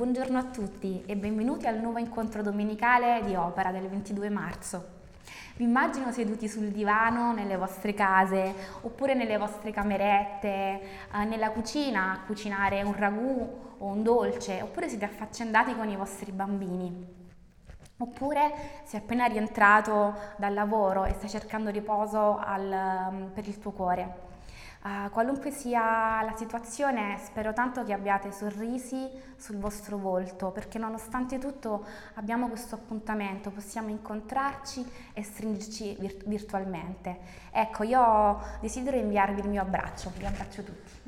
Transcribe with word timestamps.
Buongiorno 0.00 0.38
a 0.38 0.44
tutti 0.44 1.02
e 1.04 1.14
benvenuti 1.14 1.66
al 1.66 1.78
nuovo 1.78 1.98
incontro 1.98 2.40
domenicale 2.40 3.20
di 3.22 3.34
opera 3.34 3.70
del 3.70 3.86
22 3.86 4.30
marzo. 4.30 4.88
Vi 5.56 5.64
immagino 5.64 6.10
seduti 6.10 6.48
sul 6.48 6.68
divano 6.68 7.34
nelle 7.34 7.58
vostre 7.58 7.92
case 7.92 8.54
oppure 8.80 9.12
nelle 9.12 9.36
vostre 9.36 9.72
camerette, 9.72 10.48
eh, 10.48 11.24
nella 11.26 11.50
cucina 11.50 12.12
a 12.12 12.20
cucinare 12.24 12.80
un 12.80 12.96
ragù 12.96 13.74
o 13.76 13.84
un 13.84 14.02
dolce, 14.02 14.62
oppure 14.62 14.88
siete 14.88 15.04
affaccendati 15.04 15.76
con 15.76 15.90
i 15.90 15.96
vostri 15.96 16.32
bambini. 16.32 17.06
Oppure 17.98 18.52
sei 18.84 19.00
appena 19.00 19.26
rientrato 19.26 20.14
dal 20.38 20.54
lavoro 20.54 21.04
e 21.04 21.12
stai 21.12 21.28
cercando 21.28 21.68
riposo 21.68 22.38
al, 22.38 23.28
per 23.34 23.46
il 23.46 23.58
tuo 23.58 23.72
cuore. 23.72 24.29
Uh, 24.82 25.10
qualunque 25.10 25.50
sia 25.50 26.22
la 26.22 26.34
situazione, 26.36 27.18
spero 27.22 27.52
tanto 27.52 27.84
che 27.84 27.92
abbiate 27.92 28.32
sorrisi 28.32 29.06
sul 29.36 29.58
vostro 29.58 29.98
volto, 29.98 30.52
perché 30.52 30.78
nonostante 30.78 31.36
tutto 31.36 31.84
abbiamo 32.14 32.48
questo 32.48 32.76
appuntamento, 32.76 33.50
possiamo 33.50 33.90
incontrarci 33.90 34.90
e 35.12 35.22
stringerci 35.22 35.96
vir- 35.98 36.24
virtualmente. 36.24 37.18
Ecco, 37.50 37.82
io 37.82 38.40
desidero 38.60 38.96
inviarvi 38.96 39.40
il 39.40 39.48
mio 39.48 39.60
abbraccio, 39.60 40.12
vi 40.16 40.24
abbraccio 40.24 40.62
tutti. 40.62 40.99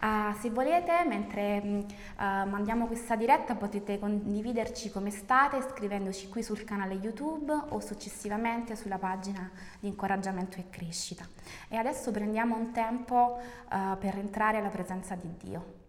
Uh, 0.00 0.34
se 0.38 0.50
volete, 0.50 1.04
mentre 1.06 1.58
uh, 1.62 2.48
mandiamo 2.48 2.86
questa 2.86 3.16
diretta, 3.16 3.54
potete 3.54 3.98
condividerci 3.98 4.90
come 4.90 5.10
state 5.10 5.62
scrivendoci 5.62 6.28
qui 6.28 6.42
sul 6.42 6.64
canale 6.64 6.94
YouTube 6.94 7.52
o 7.70 7.80
successivamente 7.80 8.76
sulla 8.76 8.98
pagina 8.98 9.50
di 9.80 9.88
incoraggiamento 9.88 10.58
e 10.58 10.68
crescita. 10.68 11.26
E 11.68 11.76
adesso 11.76 12.10
prendiamo 12.10 12.56
un 12.56 12.72
tempo 12.72 13.38
uh, 13.70 13.98
per 13.98 14.18
entrare 14.18 14.58
alla 14.58 14.68
presenza 14.68 15.14
di 15.14 15.32
Dio. 15.38 15.84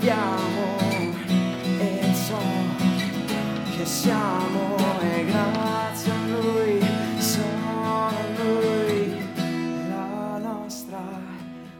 viviamo 0.00 0.78
e 1.78 2.14
so 2.14 2.38
che 3.76 3.84
siamo 3.84 4.76
e 4.98 5.24
grazie 5.26 6.10
a 6.10 6.26
lui 6.26 6.80
sono 7.18 8.10
lui 8.38 9.28
la 9.90 10.38
nostra 10.38 11.02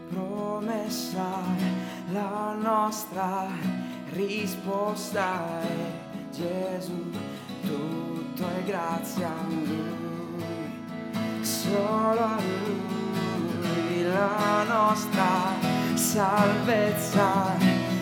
promessa 0.09 1.25
la 2.11 2.55
nostra 2.59 3.47
risposta 4.11 5.59
è 5.61 6.29
Gesù 6.31 7.11
tutto 7.65 8.43
è 8.47 8.63
grazie 8.65 9.25
a 9.25 9.45
lui 9.47 10.43
solo 11.41 12.19
a 12.19 12.37
lui 12.39 14.03
la 14.03 14.63
nostra 14.67 15.71
salvezza. 15.95 17.70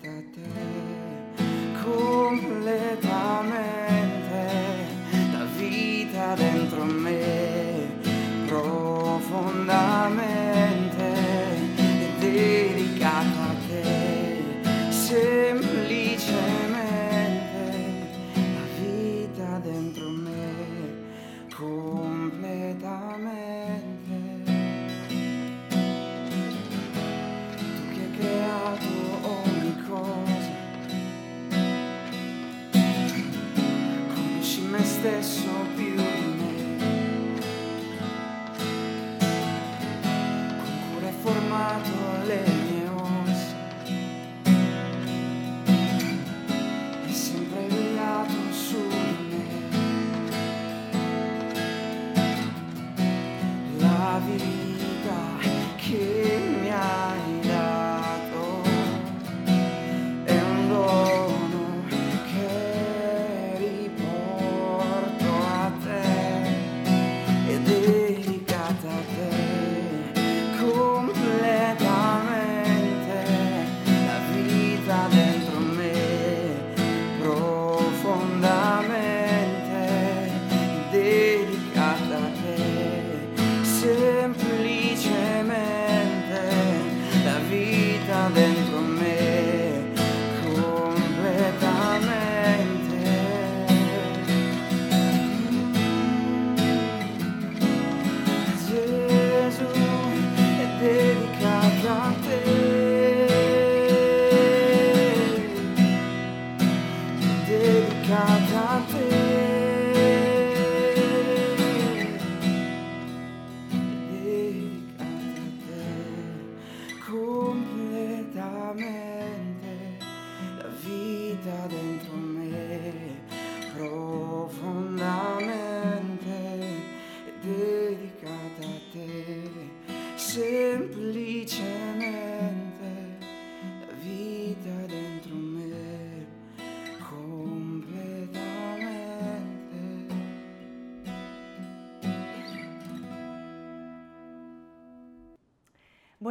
dedicata 0.00 0.40
a 0.40 0.47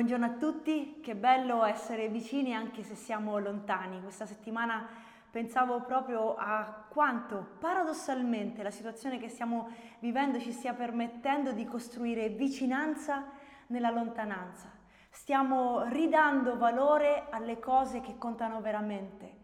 Buongiorno 0.07 0.36
a 0.36 0.39
tutti, 0.39 1.01
che 1.01 1.15
bello 1.15 1.65
essere 1.65 2.07
vicini 2.07 2.56
anche 2.56 2.81
se 2.81 2.95
siamo 2.95 3.39
lontani. 3.39 4.01
Questa 4.01 4.25
settimana 4.25 4.88
pensavo 5.30 5.81
proprio 5.81 6.38
a 6.38 6.86
quanto 6.88 7.45
paradossalmente 7.59 8.63
la 8.63 8.71
situazione 8.71 9.18
che 9.19 9.27
stiamo 9.27 9.68
vivendo 10.00 10.39
ci 10.39 10.54
stia 10.54 10.74
permettendo 10.74 11.51
di 11.51 11.65
costruire 11.65 12.30
vicinanza 12.30 13.25
nella 13.68 13.89
lontananza. 13.89 14.71
Stiamo 15.09 15.83
ridando 15.89 16.56
valore 16.56 17.25
alle 17.30 17.60
cose 17.60 18.00
che 18.00 18.18
contano 18.18 18.62
veramente. 18.62 19.39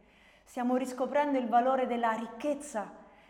Stiamo 0.46 0.78
riscoprendo 0.78 1.38
il 1.38 1.50
valore 1.50 1.88
della 1.88 2.12
ricchezza 2.12 2.90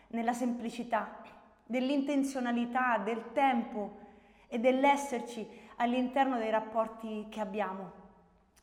nella 0.10 0.34
semplicità, 0.34 1.18
dell'intenzionalità, 1.66 3.00
del 3.00 3.32
tempo 3.34 4.02
e 4.48 4.60
dell'esserci 4.60 5.62
all'interno 5.78 6.38
dei 6.38 6.50
rapporti 6.50 7.28
che 7.30 7.40
abbiamo. 7.40 8.02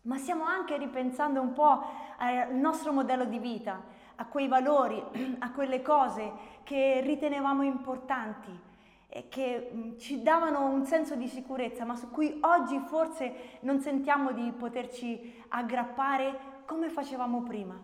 Ma 0.03 0.17
stiamo 0.17 0.45
anche 0.45 0.77
ripensando 0.79 1.41
un 1.41 1.53
po' 1.53 1.85
al 2.19 2.55
nostro 2.55 2.93
modello 2.93 3.25
di 3.25 3.39
vita, 3.39 3.81
a 4.17 4.27
quei 4.27 4.49
valori, 4.49 5.03
a 5.41 5.51
quelle 5.53 5.83
cose 5.83 6.33
che 6.63 7.01
ritenevamo 7.01 7.63
importanti 7.63 8.69
e 9.09 9.29
che 9.29 9.71
mm, 9.75 9.99
ci 9.99 10.23
davano 10.23 10.67
un 10.67 10.85
senso 10.85 11.17
di 11.17 11.27
sicurezza, 11.27 11.85
ma 11.85 11.97
su 11.97 12.11
cui 12.11 12.39
oggi 12.43 12.79
forse 12.87 13.59
non 13.61 13.81
sentiamo 13.81 14.33
di 14.33 14.53
poterci 14.53 15.43
aggrappare 15.49 16.63
come 16.65 16.89
facevamo 16.89 17.43
prima. 17.43 17.79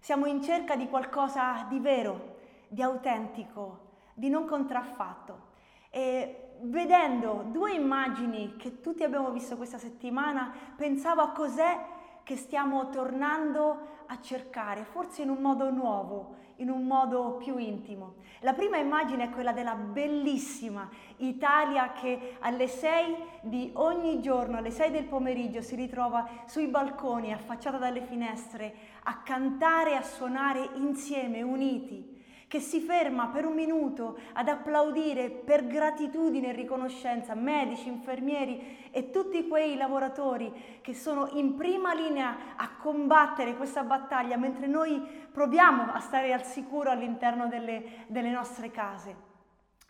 Siamo 0.00 0.26
in 0.26 0.42
cerca 0.42 0.76
di 0.76 0.88
qualcosa 0.88 1.64
di 1.68 1.78
vero, 1.78 2.36
di 2.68 2.82
autentico, 2.82 3.92
di 4.14 4.28
non 4.28 4.46
contraffatto. 4.46 5.52
E 5.90 6.43
vedendo 6.64 7.44
due 7.50 7.72
immagini 7.72 8.56
che 8.56 8.80
tutti 8.80 9.02
abbiamo 9.02 9.30
visto 9.30 9.56
questa 9.56 9.78
settimana, 9.78 10.52
pensavo 10.76 11.22
a 11.22 11.30
cos'è 11.30 11.92
che 12.22 12.36
stiamo 12.36 12.88
tornando 12.88 13.92
a 14.06 14.20
cercare, 14.20 14.84
forse 14.84 15.22
in 15.22 15.30
un 15.30 15.38
modo 15.38 15.70
nuovo, 15.70 16.36
in 16.56 16.70
un 16.70 16.86
modo 16.86 17.36
più 17.36 17.58
intimo. 17.58 18.14
La 18.40 18.52
prima 18.52 18.76
immagine 18.78 19.24
è 19.24 19.30
quella 19.30 19.52
della 19.52 19.74
bellissima 19.74 20.88
Italia 21.18 21.92
che 21.92 22.36
alle 22.40 22.68
6 22.68 23.16
di 23.42 23.70
ogni 23.74 24.20
giorno, 24.20 24.58
alle 24.58 24.70
6 24.70 24.90
del 24.90 25.04
pomeriggio, 25.04 25.60
si 25.60 25.74
ritrova 25.74 26.26
sui 26.46 26.68
balconi, 26.68 27.32
affacciata 27.32 27.76
dalle 27.76 28.02
finestre, 28.02 28.74
a 29.04 29.18
cantare 29.18 29.92
e 29.92 29.96
a 29.96 30.02
suonare 30.02 30.70
insieme, 30.74 31.42
uniti 31.42 32.13
che 32.48 32.60
si 32.60 32.80
ferma 32.80 33.28
per 33.28 33.46
un 33.46 33.54
minuto 33.54 34.18
ad 34.32 34.48
applaudire 34.48 35.30
per 35.30 35.66
gratitudine 35.66 36.48
e 36.48 36.52
riconoscenza 36.52 37.34
medici, 37.34 37.88
infermieri 37.88 38.88
e 38.90 39.10
tutti 39.10 39.48
quei 39.48 39.76
lavoratori 39.76 40.80
che 40.80 40.94
sono 40.94 41.28
in 41.32 41.56
prima 41.56 41.94
linea 41.94 42.56
a 42.56 42.76
combattere 42.76 43.56
questa 43.56 43.82
battaglia 43.82 44.36
mentre 44.36 44.66
noi 44.66 45.00
proviamo 45.32 45.92
a 45.92 46.00
stare 46.00 46.32
al 46.32 46.44
sicuro 46.44 46.90
all'interno 46.90 47.48
delle, 47.48 48.04
delle 48.06 48.30
nostre 48.30 48.70
case. 48.70 49.32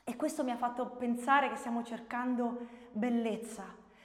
E 0.05 0.17
questo 0.17 0.45
mi 0.45 0.51
ha 0.51 0.57
fatto 0.57 0.91
pensare 0.91 1.49
che 1.49 1.57
stiamo 1.57 1.83
cercando 1.83 2.67
bellezza, 2.93 3.65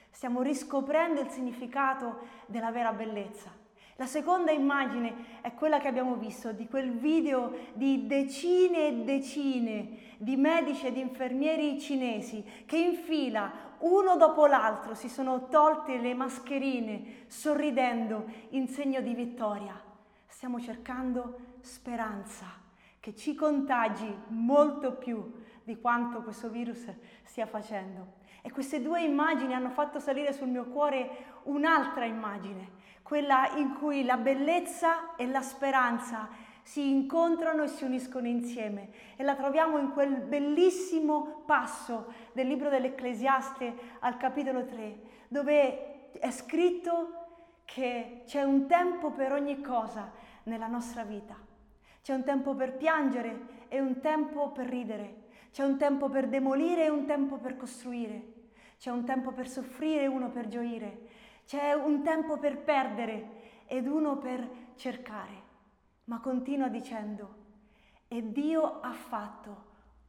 stiamo 0.09 0.41
riscoprendo 0.41 1.19
il 1.19 1.29
significato 1.29 2.27
della 2.45 2.71
vera 2.71 2.93
bellezza. 2.93 3.58
La 3.99 4.05
seconda 4.05 4.51
immagine 4.51 5.41
è 5.41 5.53
quella 5.53 5.79
che 5.79 5.89
abbiamo 5.89 6.15
visto 6.15 6.53
di 6.53 6.69
quel 6.69 6.91
video 6.91 7.53
di 7.73 8.07
decine 8.07 8.87
e 8.87 9.03
decine 9.03 9.89
di 10.19 10.37
medici 10.37 10.87
ed 10.87 10.95
infermieri 10.95 11.77
cinesi 11.77 12.41
che 12.65 12.77
in 12.77 12.95
fila, 12.95 13.51
uno 13.79 14.15
dopo 14.15 14.45
l'altro, 14.45 14.93
si 14.93 15.09
sono 15.09 15.49
tolte 15.49 15.97
le 15.97 16.13
mascherine 16.13 17.25
sorridendo 17.27 18.23
in 18.51 18.69
segno 18.69 19.01
di 19.01 19.13
vittoria. 19.13 19.77
Stiamo 20.27 20.61
cercando 20.61 21.57
speranza 21.59 22.45
che 23.01 23.13
ci 23.13 23.35
contagi 23.35 24.09
molto 24.27 24.93
più 24.93 25.29
di 25.61 25.77
quanto 25.77 26.21
questo 26.21 26.49
virus 26.49 26.89
stia 27.23 27.45
facendo. 27.45 28.17
E 28.41 28.49
queste 28.49 28.81
due 28.81 29.03
immagini 29.03 29.53
hanno 29.53 29.71
fatto 29.71 29.99
salire 29.99 30.31
sul 30.31 30.47
mio 30.47 30.67
cuore 30.67 31.41
un'altra 31.43 32.05
immagine, 32.05 32.78
quella 33.09 33.49
in 33.55 33.73
cui 33.73 34.03
la 34.03 34.17
bellezza 34.17 35.15
e 35.15 35.25
la 35.25 35.41
speranza 35.41 36.29
si 36.61 36.91
incontrano 36.91 37.63
e 37.63 37.67
si 37.67 37.83
uniscono 37.83 38.27
insieme 38.27 38.91
e 39.15 39.23
la 39.23 39.33
troviamo 39.33 39.79
in 39.79 39.89
quel 39.93 40.17
bellissimo 40.17 41.41
passo 41.47 42.13
del 42.33 42.45
libro 42.45 42.69
dell'Ecclesiaste 42.69 43.73
al 44.01 44.15
capitolo 44.17 44.63
3, 44.63 44.99
dove 45.27 46.11
è 46.11 46.29
scritto 46.29 47.61
che 47.65 48.21
c'è 48.27 48.43
un 48.43 48.67
tempo 48.67 49.09
per 49.09 49.31
ogni 49.31 49.59
cosa 49.59 50.11
nella 50.43 50.67
nostra 50.67 51.03
vita. 51.03 51.35
C'è 52.03 52.13
un 52.13 52.23
tempo 52.23 52.53
per 52.53 52.77
piangere 52.77 53.65
e 53.69 53.79
un 53.79 54.01
tempo 54.01 54.51
per 54.51 54.67
ridere. 54.67 55.23
C'è 55.51 55.63
un 55.63 55.77
tempo 55.77 56.09
per 56.09 56.27
demolire 56.27 56.85
e 56.85 56.89
un 56.89 57.07
tempo 57.07 57.37
per 57.37 57.57
costruire. 57.57 58.33
C'è 58.77 58.91
un 58.91 59.03
tempo 59.03 59.31
per 59.31 59.49
soffrire 59.49 60.03
e 60.03 60.07
uno 60.07 60.29
per 60.29 60.47
gioire. 60.47 61.07
C'è 61.49 61.73
un 61.73 62.03
tempo 62.03 62.37
per 62.37 62.59
perdere 62.59 63.63
ed 63.65 63.87
uno 63.87 64.19
per 64.19 64.47
cercare. 64.75 65.47
Ma 66.03 66.19
continua 66.19 66.67
dicendo, 66.67 67.37
e 68.07 68.31
Dio 68.31 68.81
ha 68.81 68.91
fatto 68.91 69.65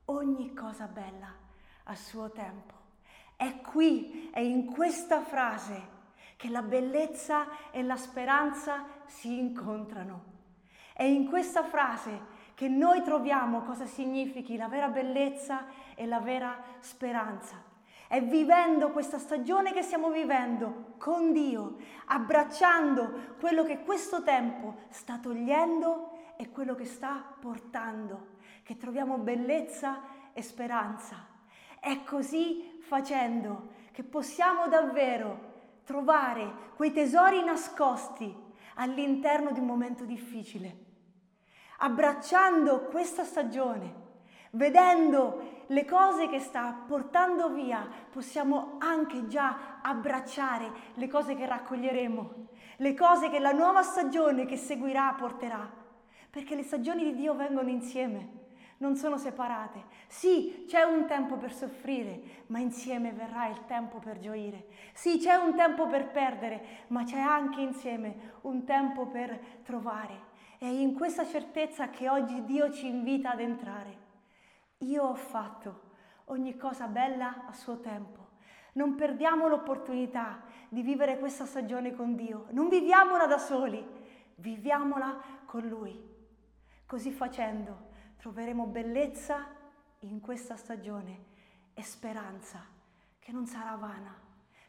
ogni 0.06 0.52
cosa 0.52 0.84
bella 0.84 1.34
a 1.84 1.94
suo 1.94 2.30
tempo. 2.30 2.74
È 3.36 3.62
qui, 3.62 4.28
è 4.30 4.40
in 4.40 4.66
questa 4.66 5.22
frase 5.22 5.80
che 6.36 6.50
la 6.50 6.60
bellezza 6.60 7.70
e 7.70 7.82
la 7.84 7.96
speranza 7.96 8.84
si 9.06 9.38
incontrano. 9.38 10.24
È 10.92 11.04
in 11.04 11.26
questa 11.26 11.64
frase 11.64 12.20
che 12.52 12.68
noi 12.68 13.02
troviamo 13.02 13.62
cosa 13.62 13.86
significhi 13.86 14.58
la 14.58 14.68
vera 14.68 14.88
bellezza 14.88 15.64
e 15.94 16.04
la 16.04 16.20
vera 16.20 16.62
speranza. 16.80 17.69
È 18.10 18.20
vivendo 18.20 18.90
questa 18.90 19.20
stagione 19.20 19.72
che 19.72 19.82
stiamo 19.82 20.10
vivendo 20.10 20.94
con 20.98 21.32
Dio, 21.32 21.76
abbracciando 22.06 23.36
quello 23.38 23.62
che 23.62 23.84
questo 23.84 24.24
tempo 24.24 24.78
sta 24.88 25.18
togliendo 25.18 26.34
e 26.34 26.50
quello 26.50 26.74
che 26.74 26.86
sta 26.86 27.24
portando, 27.38 28.38
che 28.64 28.76
troviamo 28.76 29.18
bellezza 29.18 30.00
e 30.32 30.42
speranza. 30.42 31.24
È 31.78 32.02
così 32.02 32.80
facendo 32.80 33.74
che 33.92 34.02
possiamo 34.02 34.66
davvero 34.66 35.78
trovare 35.84 36.72
quei 36.74 36.90
tesori 36.90 37.44
nascosti 37.44 38.36
all'interno 38.74 39.52
di 39.52 39.60
un 39.60 39.66
momento 39.66 40.04
difficile. 40.04 40.78
Abbracciando 41.78 42.86
questa 42.86 43.22
stagione, 43.22 43.94
vedendo 44.50 45.59
le 45.70 45.84
cose 45.84 46.28
che 46.28 46.40
sta 46.40 46.72
portando 46.86 47.50
via, 47.50 47.86
possiamo 48.10 48.76
anche 48.78 49.26
già 49.28 49.78
abbracciare 49.82 50.70
le 50.94 51.08
cose 51.08 51.34
che 51.34 51.46
raccoglieremo, 51.46 52.34
le 52.76 52.94
cose 52.94 53.30
che 53.30 53.38
la 53.38 53.52
nuova 53.52 53.82
stagione 53.82 54.46
che 54.46 54.56
seguirà 54.56 55.14
porterà, 55.16 55.68
perché 56.28 56.54
le 56.54 56.64
stagioni 56.64 57.04
di 57.04 57.14
Dio 57.14 57.34
vengono 57.34 57.68
insieme 57.68 58.38
non 58.80 58.96
sono 58.96 59.18
separate. 59.18 59.84
Sì, 60.06 60.64
c'è 60.66 60.82
un 60.82 61.06
tempo 61.06 61.36
per 61.36 61.52
soffrire, 61.52 62.44
ma 62.46 62.58
insieme 62.58 63.12
verrà 63.12 63.46
il 63.46 63.66
tempo 63.66 63.98
per 63.98 64.18
gioire. 64.18 64.68
Sì, 64.94 65.18
c'è 65.18 65.34
un 65.34 65.54
tempo 65.54 65.86
per 65.86 66.08
perdere, 66.08 66.84
ma 66.88 67.04
c'è 67.04 67.18
anche 67.18 67.60
insieme 67.60 68.38
un 68.42 68.64
tempo 68.64 69.06
per 69.06 69.38
trovare. 69.62 70.28
È 70.56 70.64
in 70.64 70.94
questa 70.94 71.26
certezza 71.26 71.90
che 71.90 72.08
oggi 72.08 72.42
Dio 72.44 72.70
ci 72.70 72.86
invita 72.86 73.32
ad 73.32 73.40
entrare. 73.40 73.99
Io 74.80 75.04
ho 75.04 75.14
fatto 75.14 75.88
ogni 76.26 76.56
cosa 76.56 76.86
bella 76.86 77.46
a 77.46 77.52
suo 77.52 77.80
tempo. 77.80 78.28
Non 78.72 78.94
perdiamo 78.94 79.46
l'opportunità 79.46 80.42
di 80.68 80.80
vivere 80.80 81.18
questa 81.18 81.44
stagione 81.44 81.94
con 81.94 82.14
Dio. 82.14 82.46
Non 82.50 82.68
viviamola 82.68 83.26
da 83.26 83.36
soli, 83.36 83.84
viviamola 84.36 85.20
con 85.44 85.66
Lui. 85.66 85.98
Così 86.86 87.10
facendo 87.10 87.88
troveremo 88.16 88.66
bellezza 88.66 89.46
in 90.00 90.20
questa 90.20 90.56
stagione 90.56 91.26
e 91.74 91.82
speranza 91.82 92.64
che 93.18 93.32
non 93.32 93.46
sarà 93.46 93.74
vana, 93.76 94.18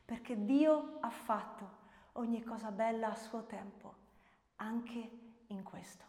perché 0.04 0.44
Dio 0.44 0.98
ha 1.00 1.10
fatto 1.10 1.80
ogni 2.14 2.44
cosa 2.44 2.70
bella 2.72 3.12
a 3.12 3.16
suo 3.16 3.46
tempo, 3.46 3.96
anche 4.58 5.12
in 5.48 5.64
questo. 5.64 6.04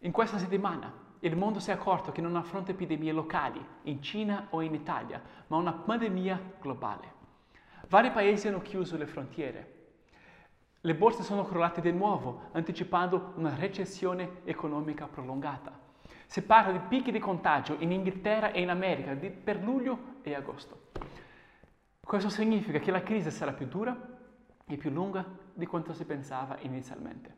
In 0.00 0.10
questa 0.10 0.38
settimana 0.38 1.07
il 1.20 1.36
mondo 1.36 1.58
si 1.58 1.70
è 1.70 1.72
accorto 1.72 2.12
che 2.12 2.20
non 2.20 2.36
affronta 2.36 2.70
epidemie 2.70 3.12
locali, 3.12 3.64
in 3.82 4.00
Cina 4.02 4.46
o 4.50 4.60
in 4.60 4.74
Italia, 4.74 5.20
ma 5.48 5.56
una 5.56 5.72
pandemia 5.72 6.54
globale. 6.60 7.12
Vari 7.88 8.10
paesi 8.10 8.48
hanno 8.48 8.62
chiuso 8.62 8.96
le 8.96 9.06
frontiere. 9.06 9.74
Le 10.80 10.94
borse 10.94 11.22
sono 11.22 11.44
crollate 11.44 11.80
di 11.80 11.90
nuovo, 11.90 12.50
anticipando 12.52 13.32
una 13.36 13.54
recessione 13.56 14.42
economica 14.44 15.06
prolungata. 15.06 15.86
Si 16.26 16.42
parla 16.42 16.72
di 16.72 16.80
picchi 16.86 17.10
di 17.10 17.18
contagio 17.18 17.76
in 17.78 17.90
Inghilterra 17.90 18.52
e 18.52 18.60
in 18.60 18.70
America 18.70 19.16
per 19.42 19.62
luglio 19.62 20.16
e 20.22 20.34
agosto. 20.34 20.90
Questo 22.00 22.28
significa 22.28 22.78
che 22.78 22.90
la 22.90 23.02
crisi 23.02 23.30
sarà 23.30 23.52
più 23.52 23.66
dura 23.66 23.96
e 24.66 24.76
più 24.76 24.90
lunga 24.90 25.24
di 25.52 25.66
quanto 25.66 25.92
si 25.92 26.04
pensava 26.04 26.58
inizialmente. 26.60 27.36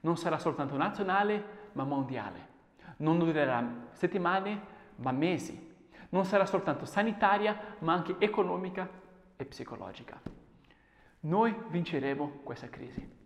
Non 0.00 0.16
sarà 0.16 0.38
soltanto 0.38 0.76
nazionale, 0.76 1.70
ma 1.72 1.84
mondiale. 1.84 2.56
Non 2.98 3.18
durerà 3.18 3.88
settimane, 3.92 4.60
ma 4.96 5.12
mesi. 5.12 5.66
Non 6.10 6.24
sarà 6.24 6.46
soltanto 6.46 6.84
sanitaria, 6.84 7.76
ma 7.80 7.92
anche 7.92 8.16
economica 8.18 8.88
e 9.36 9.44
psicologica. 9.44 10.20
Noi 11.20 11.54
vinceremo 11.68 12.40
questa 12.44 12.68
crisi. 12.68 13.16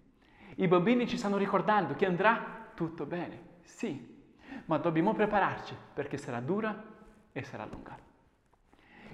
I 0.57 0.69
bambini 0.69 1.07
ci 1.07 1.17
stanno 1.17 1.37
ricordando 1.37 1.95
che 1.95 2.07
andrà 2.07 2.71
tutto 2.75 3.07
bene, 3.07 3.50
sì, 3.62 4.21
ma 4.67 4.79
dobbiamo 4.79 5.14
prepararci 5.14 5.75
perché 5.95 6.17
sarà 6.17 6.41
dura 6.41 6.91
e 7.33 7.43
sarà 7.43 7.64
lunga. 7.64 8.12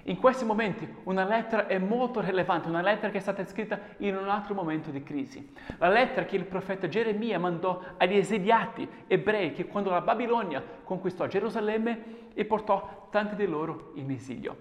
In 0.09 0.17
questi 0.17 0.43
momenti 0.43 0.91
una 1.03 1.23
lettera 1.23 1.67
è 1.67 1.77
molto 1.77 2.19
rilevante, 2.19 2.67
una 2.67 2.81
lettera 2.81 3.11
che 3.11 3.19
è 3.19 3.21
stata 3.21 3.45
scritta 3.45 3.79
in 3.97 4.17
un 4.17 4.27
altro 4.27 4.55
momento 4.55 4.89
di 4.89 5.03
crisi. 5.03 5.53
La 5.77 5.87
lettera 5.87 6.25
che 6.25 6.35
il 6.35 6.45
profeta 6.45 6.87
Geremia 6.87 7.37
mandò 7.37 7.79
agli 7.95 8.17
esiliati 8.17 8.89
ebrei 9.05 9.53
che 9.53 9.67
quando 9.67 9.91
la 9.91 10.01
Babilonia 10.01 10.63
conquistò 10.83 11.27
Gerusalemme 11.27 12.31
e 12.33 12.43
portò 12.45 13.07
tanti 13.11 13.35
di 13.35 13.45
loro 13.45 13.91
in 13.95 14.09
esilio. 14.09 14.57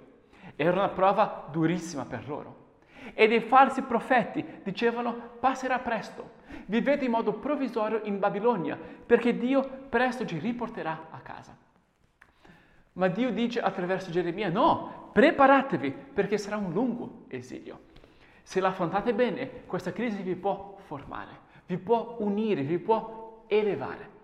Era 0.55 0.73
una 0.73 0.88
prova 0.90 1.47
durissima 1.50 2.05
per 2.05 2.28
loro. 2.28 2.67
E 3.14 3.26
dei 3.26 3.40
falsi 3.40 3.81
profeti 3.81 4.45
dicevano 4.62 5.14
passerà 5.40 5.78
presto, 5.78 6.33
vivete 6.67 7.07
in 7.07 7.11
modo 7.11 7.33
provvisorio 7.33 8.02
in 8.02 8.19
Babilonia, 8.19 8.78
perché 9.07 9.35
Dio 9.35 9.67
presto 9.88 10.26
ci 10.26 10.38
riporterà 10.38 11.07
a 11.09 11.21
casa. 11.21 11.57
Ma 12.93 13.07
Dio 13.07 13.31
dice 13.31 13.61
attraverso 13.61 14.11
Geremia, 14.11 14.50
no, 14.50 14.98
preparatevi 15.12 15.91
perché 15.91 16.38
sarà 16.38 16.57
un 16.57 16.73
lungo 16.73 17.25
esilio. 17.29 17.87
Se 18.43 18.61
l'affrontate 18.61 19.12
bene, 19.12 19.65
questa 19.67 19.93
crisi 19.93 20.23
vi 20.23 20.35
può 20.35 20.77
formare, 20.87 21.47
vi 21.67 21.77
può 21.77 22.17
unire, 22.21 22.62
vi 22.62 22.79
può 22.79 23.45
elevare. 23.47 24.17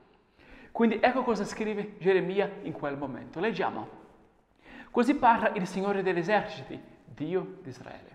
Quindi 0.73 0.99
ecco 1.01 1.23
cosa 1.23 1.45
scrive 1.45 1.97
Geremia 1.99 2.51
in 2.63 2.73
quel 2.73 2.97
momento. 2.97 3.41
Leggiamo. 3.41 4.03
Così 4.91 5.15
parla 5.15 5.53
il 5.55 5.67
Signore 5.67 6.03
degli 6.03 6.19
eserciti, 6.19 6.81
Dio 7.05 7.59
di 7.63 7.69
Israele 7.69 8.15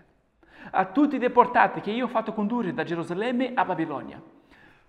a 0.70 0.84
tutti 0.86 1.16
i 1.16 1.18
deportati 1.18 1.80
che 1.80 1.90
io 1.90 2.04
ho 2.04 2.08
fatto 2.08 2.32
condurre 2.32 2.74
da 2.74 2.84
Gerusalemme 2.84 3.52
a 3.54 3.64
Babilonia. 3.64 4.20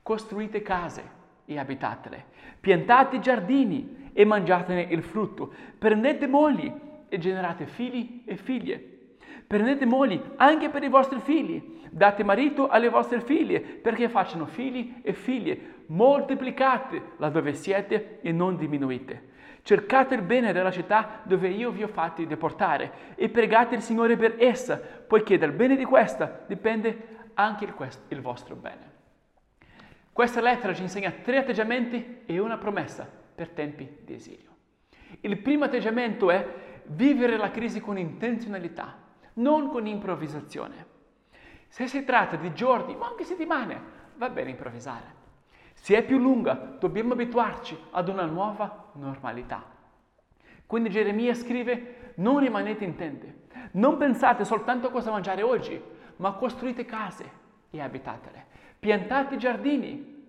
Costruite 0.03 0.61
case 0.61 1.19
e 1.45 1.57
abitatele, 1.57 2.25
piantate 2.59 3.19
giardini 3.19 4.09
e 4.13 4.25
mangiatene 4.25 4.81
il 4.81 5.03
frutto, 5.03 5.53
prendete 5.77 6.27
mogli 6.27 6.71
e 7.11 7.17
generate 7.17 7.65
figli 7.65 8.23
e 8.25 8.37
figlie. 8.37 8.99
Prendete 9.45 9.85
mogli 9.85 10.19
anche 10.37 10.69
per 10.69 10.81
i 10.81 10.87
vostri 10.87 11.19
figli, 11.19 11.81
date 11.91 12.23
marito 12.23 12.69
alle 12.69 12.87
vostre 12.87 13.19
figlie 13.19 13.59
perché 13.59 14.07
facciano 14.07 14.45
figli 14.45 15.01
e 15.01 15.11
figlie, 15.11 15.83
moltiplicate 15.87 17.01
laddove 17.17 17.53
siete 17.53 18.19
e 18.21 18.31
non 18.31 18.55
diminuite. 18.55 19.29
Cercate 19.63 20.15
il 20.15 20.21
bene 20.21 20.53
della 20.53 20.71
città 20.71 21.19
dove 21.23 21.49
io 21.49 21.69
vi 21.71 21.83
ho 21.83 21.89
fatti 21.89 22.25
deportare 22.25 23.13
e 23.15 23.27
pregate 23.27 23.75
il 23.75 23.81
Signore 23.81 24.15
per 24.15 24.35
essa, 24.39 24.77
poiché 24.77 25.37
dal 25.37 25.51
bene 25.51 25.75
di 25.75 25.83
questa 25.83 26.45
dipende 26.47 27.29
anche 27.33 27.65
il, 27.65 27.73
quest- 27.73 28.09
il 28.09 28.21
vostro 28.21 28.55
bene. 28.55 28.89
Questa 30.13 30.39
lettera 30.39 30.73
ci 30.73 30.81
insegna 30.81 31.11
tre 31.11 31.39
atteggiamenti 31.39 32.21
e 32.25 32.39
una 32.39 32.57
promessa 32.57 33.05
per 33.35 33.49
tempi 33.49 33.97
di 34.05 34.13
esilio. 34.13 34.49
Il 35.19 35.37
primo 35.39 35.65
atteggiamento 35.65 36.31
è 36.31 36.45
vivere 36.93 37.37
la 37.37 37.51
crisi 37.51 37.79
con 37.79 37.97
intenzionalità, 37.97 38.95
non 39.33 39.69
con 39.69 39.87
improvvisazione. 39.87 40.87
Se 41.67 41.87
si 41.87 42.03
tratta 42.03 42.35
di 42.35 42.53
giorni, 42.53 42.95
ma 42.95 43.07
anche 43.07 43.23
settimane, 43.23 43.81
va 44.17 44.29
bene 44.29 44.51
improvvisare. 44.51 45.19
Se 45.73 45.97
è 45.97 46.03
più 46.03 46.17
lunga, 46.17 46.53
dobbiamo 46.79 47.13
abituarci 47.13 47.77
ad 47.91 48.09
una 48.09 48.25
nuova 48.25 48.91
normalità. 48.93 49.63
Quindi 50.65 50.89
Geremia 50.89 51.33
scrive, 51.33 52.13
non 52.15 52.39
rimanete 52.39 52.83
in 52.83 52.95
tende, 52.95 53.43
non 53.71 53.97
pensate 53.97 54.45
soltanto 54.45 54.87
a 54.87 54.91
cosa 54.91 55.11
mangiare 55.11 55.41
oggi, 55.41 55.81
ma 56.17 56.33
costruite 56.33 56.85
case 56.85 57.39
e 57.69 57.81
abitatele, 57.81 58.45
piantate 58.79 59.37
giardini 59.37 60.25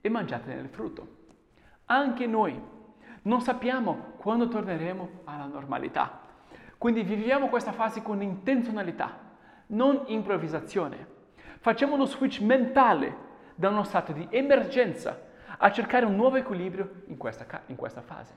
e 0.00 0.08
mangiatene 0.08 0.60
il 0.60 0.68
frutto. 0.68 1.16
Anche 1.86 2.26
noi 2.26 2.60
non 3.22 3.40
sappiamo 3.40 4.14
quando 4.28 4.48
torneremo 4.48 5.22
alla 5.24 5.46
normalità. 5.46 6.20
Quindi 6.76 7.02
viviamo 7.02 7.48
questa 7.48 7.72
fase 7.72 8.02
con 8.02 8.20
intenzionalità, 8.20 9.18
non 9.68 10.02
improvvisazione. 10.08 11.06
Facciamo 11.60 11.94
uno 11.94 12.04
switch 12.04 12.40
mentale 12.40 13.16
da 13.54 13.70
uno 13.70 13.84
stato 13.84 14.12
di 14.12 14.26
emergenza 14.28 15.18
a 15.56 15.72
cercare 15.72 16.04
un 16.04 16.14
nuovo 16.14 16.36
equilibrio 16.36 17.04
in 17.06 17.16
questa, 17.16 17.62
in 17.68 17.76
questa 17.76 18.02
fase. 18.02 18.34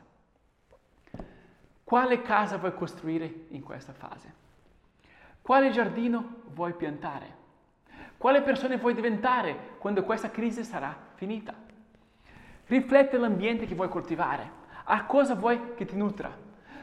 Quale 1.83 2.21
casa 2.21 2.55
vuoi 2.55 2.73
costruire 2.73 3.47
in 3.49 3.61
questa 3.61 3.91
fase? 3.91 4.33
Quale 5.41 5.71
giardino 5.71 6.43
vuoi 6.53 6.71
piantare? 6.71 7.35
Quale 8.15 8.41
persone 8.43 8.77
vuoi 8.77 8.93
diventare 8.93 9.75
quando 9.77 10.05
questa 10.05 10.31
crisi 10.31 10.63
sarà 10.63 10.95
finita? 11.15 11.53
Riflette 12.67 13.17
l'ambiente 13.17 13.65
che 13.65 13.75
vuoi 13.75 13.89
coltivare, 13.89 14.59
a 14.83 15.05
cosa 15.05 15.35
vuoi 15.35 15.73
che 15.75 15.85
ti 15.85 15.95
nutra. 15.95 16.35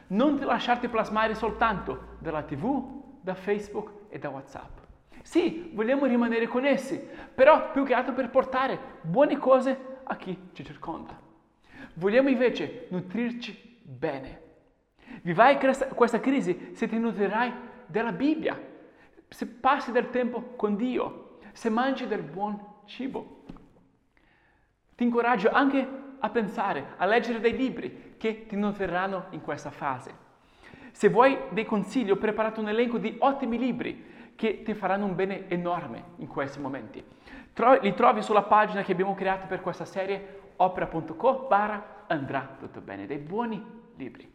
Non 0.08 0.38
ti 0.38 0.44
lasciarti 0.44 0.88
plasmare 0.88 1.34
soltanto 1.34 2.16
dalla 2.18 2.42
TV, 2.42 3.02
da 3.20 3.34
Facebook 3.34 3.92
e 4.08 4.18
da 4.18 4.30
WhatsApp. 4.30 4.78
Sì, 5.22 5.70
vogliamo 5.74 6.06
rimanere 6.06 6.46
connessi, 6.46 6.98
però 7.34 7.70
più 7.70 7.84
che 7.84 7.92
altro 7.92 8.14
per 8.14 8.30
portare 8.30 8.78
buone 9.02 9.36
cose 9.36 9.98
a 10.04 10.16
chi 10.16 10.48
ci 10.52 10.64
circonda. 10.64 11.18
Vogliamo 11.94 12.28
invece 12.28 12.86
nutrirci 12.90 13.80
bene. 13.82 14.42
Vivrai 15.22 15.58
questa 15.94 16.20
crisi 16.20 16.70
se 16.74 16.88
ti 16.88 16.98
nutrirai 16.98 17.52
della 17.86 18.12
Bibbia, 18.12 18.58
se 19.28 19.46
passi 19.46 19.92
del 19.92 20.10
tempo 20.10 20.54
con 20.56 20.76
Dio, 20.76 21.38
se 21.52 21.68
mangi 21.68 22.06
del 22.06 22.22
buon 22.22 22.58
cibo. 22.86 23.44
Ti 24.94 25.04
incoraggio 25.04 25.50
anche 25.50 26.06
a 26.20 26.28
pensare, 26.30 26.94
a 26.96 27.06
leggere 27.06 27.40
dei 27.40 27.56
libri 27.56 28.14
che 28.16 28.46
ti 28.46 28.56
nutriranno 28.56 29.26
in 29.30 29.40
questa 29.40 29.70
fase. 29.70 30.26
Se 30.92 31.08
vuoi 31.08 31.38
dei 31.50 31.64
consigli, 31.64 32.10
ho 32.10 32.16
preparato 32.16 32.60
un 32.60 32.68
elenco 32.68 32.98
di 32.98 33.16
ottimi 33.20 33.58
libri 33.58 34.32
che 34.34 34.62
ti 34.62 34.74
faranno 34.74 35.04
un 35.04 35.14
bene 35.14 35.48
enorme 35.48 36.02
in 36.16 36.26
questi 36.26 36.60
momenti. 36.60 37.02
li 37.80 37.94
trovi 37.94 38.22
sulla 38.22 38.42
pagina 38.42 38.82
che 38.82 38.92
abbiamo 38.92 39.14
creato 39.14 39.46
per 39.46 39.60
questa 39.60 39.84
serie 39.84 40.52
opera.co 40.56 41.46
barra 41.48 42.04
andrà 42.06 42.56
tutto 42.58 42.80
bene, 42.80 43.06
dei 43.06 43.18
buoni 43.18 43.64
libri. 43.96 44.30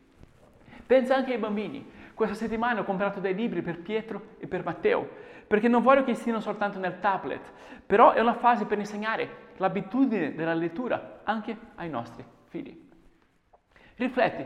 Pensa 0.86 1.16
anche 1.16 1.34
ai 1.34 1.38
bambini. 1.40 1.86
Questa 2.14 2.36
settimana 2.36 2.82
ho 2.82 2.84
comprato 2.84 3.20
dei 3.20 3.34
libri 3.34 3.62
per 3.62 3.80
Pietro 3.80 4.36
e 4.38 4.48
per 4.48 4.64
Matteo, 4.64 5.08
perché 5.48 5.68
non 5.68 5.82
voglio 5.82 6.04
che 6.04 6.14
stiano 6.14 6.40
soltanto 6.40 6.80
nel 6.80 7.00
tablet, 7.00 7.42
però 7.86 8.12
è 8.12 8.20
una 8.20 8.36
fase 8.36 8.66
per 8.66 8.78
insegnare 8.78 9.43
l'abitudine 9.58 10.34
della 10.34 10.54
lettura 10.54 11.22
anche 11.24 11.58
ai 11.76 11.90
nostri 11.90 12.24
figli. 12.46 12.90
Rifletti, 13.96 14.46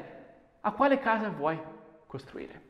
a 0.62 0.72
quale 0.72 1.00
casa 1.00 1.30
vuoi 1.30 1.60
costruire? 2.06 2.62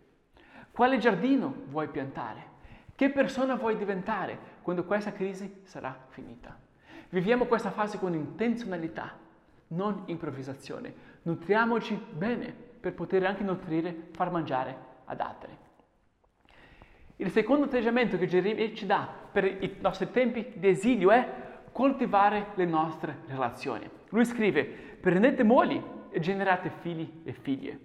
Quale 0.71 0.97
giardino 0.99 1.53
vuoi 1.67 1.87
piantare? 1.87 2.55
Che 2.95 3.09
persona 3.09 3.55
vuoi 3.55 3.77
diventare 3.77 4.37
quando 4.61 4.83
questa 4.83 5.11
crisi 5.11 5.61
sarà 5.63 6.05
finita? 6.09 6.57
Viviamo 7.09 7.45
questa 7.45 7.71
fase 7.71 7.97
con 7.99 8.13
intenzionalità, 8.13 9.13
non 9.69 10.03
improvvisazione. 10.05 10.93
Nutriamoci 11.23 11.95
bene 12.11 12.53
per 12.79 12.93
poter 12.93 13.25
anche 13.25 13.43
nutrire, 13.43 14.09
far 14.11 14.31
mangiare 14.31 14.75
ad 15.05 15.19
altri. 15.19 15.55
Il 17.17 17.31
secondo 17.31 17.65
atteggiamento 17.65 18.17
che 18.17 18.27
Geremia 18.27 18.73
ci 18.73 18.85
dà 18.85 19.09
per 19.31 19.45
i 19.45 19.77
nostri 19.79 20.11
tempi 20.11 20.53
di 20.55 20.67
esilio 20.67 21.09
è 21.09 21.46
coltivare 21.77 22.47
le 22.55 22.65
nostre 22.65 23.19
relazioni. 23.27 23.87
Lui 24.09 24.25
scrive, 24.25 24.63
prendete 24.63 25.43
mogli 25.43 25.79
e 26.09 26.19
generate 26.19 26.71
figli 26.71 27.21
e 27.23 27.33
figlie. 27.33 27.79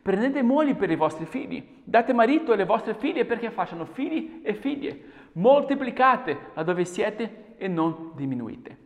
Prendete 0.00 0.42
mogli 0.42 0.74
per 0.74 0.90
i 0.90 0.96
vostri 0.96 1.26
figli, 1.26 1.82
date 1.84 2.14
marito 2.14 2.52
alle 2.52 2.64
vostre 2.64 2.94
figlie 2.94 3.26
perché 3.26 3.50
facciano 3.50 3.84
figli 3.84 4.40
e 4.42 4.54
figlie. 4.54 5.02
Moltiplicate 5.32 6.38
laddove 6.54 6.86
siete 6.86 7.56
e 7.58 7.68
non 7.68 8.12
diminuite. 8.14 8.78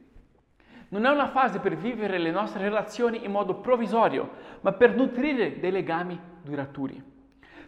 Non 0.89 1.05
è 1.07 1.11
una 1.11 1.29
fase 1.29 1.61
per 1.61 1.77
vivere 1.77 2.19
le 2.19 2.33
nostre 2.33 2.61
relazioni 2.61 3.25
in 3.25 3.31
modo 3.31 3.55
provvisorio, 3.55 4.29
ma 4.63 4.73
per 4.73 4.97
nutrire 4.97 5.61
dei 5.61 5.71
legami 5.71 6.19
duraturi, 6.43 7.01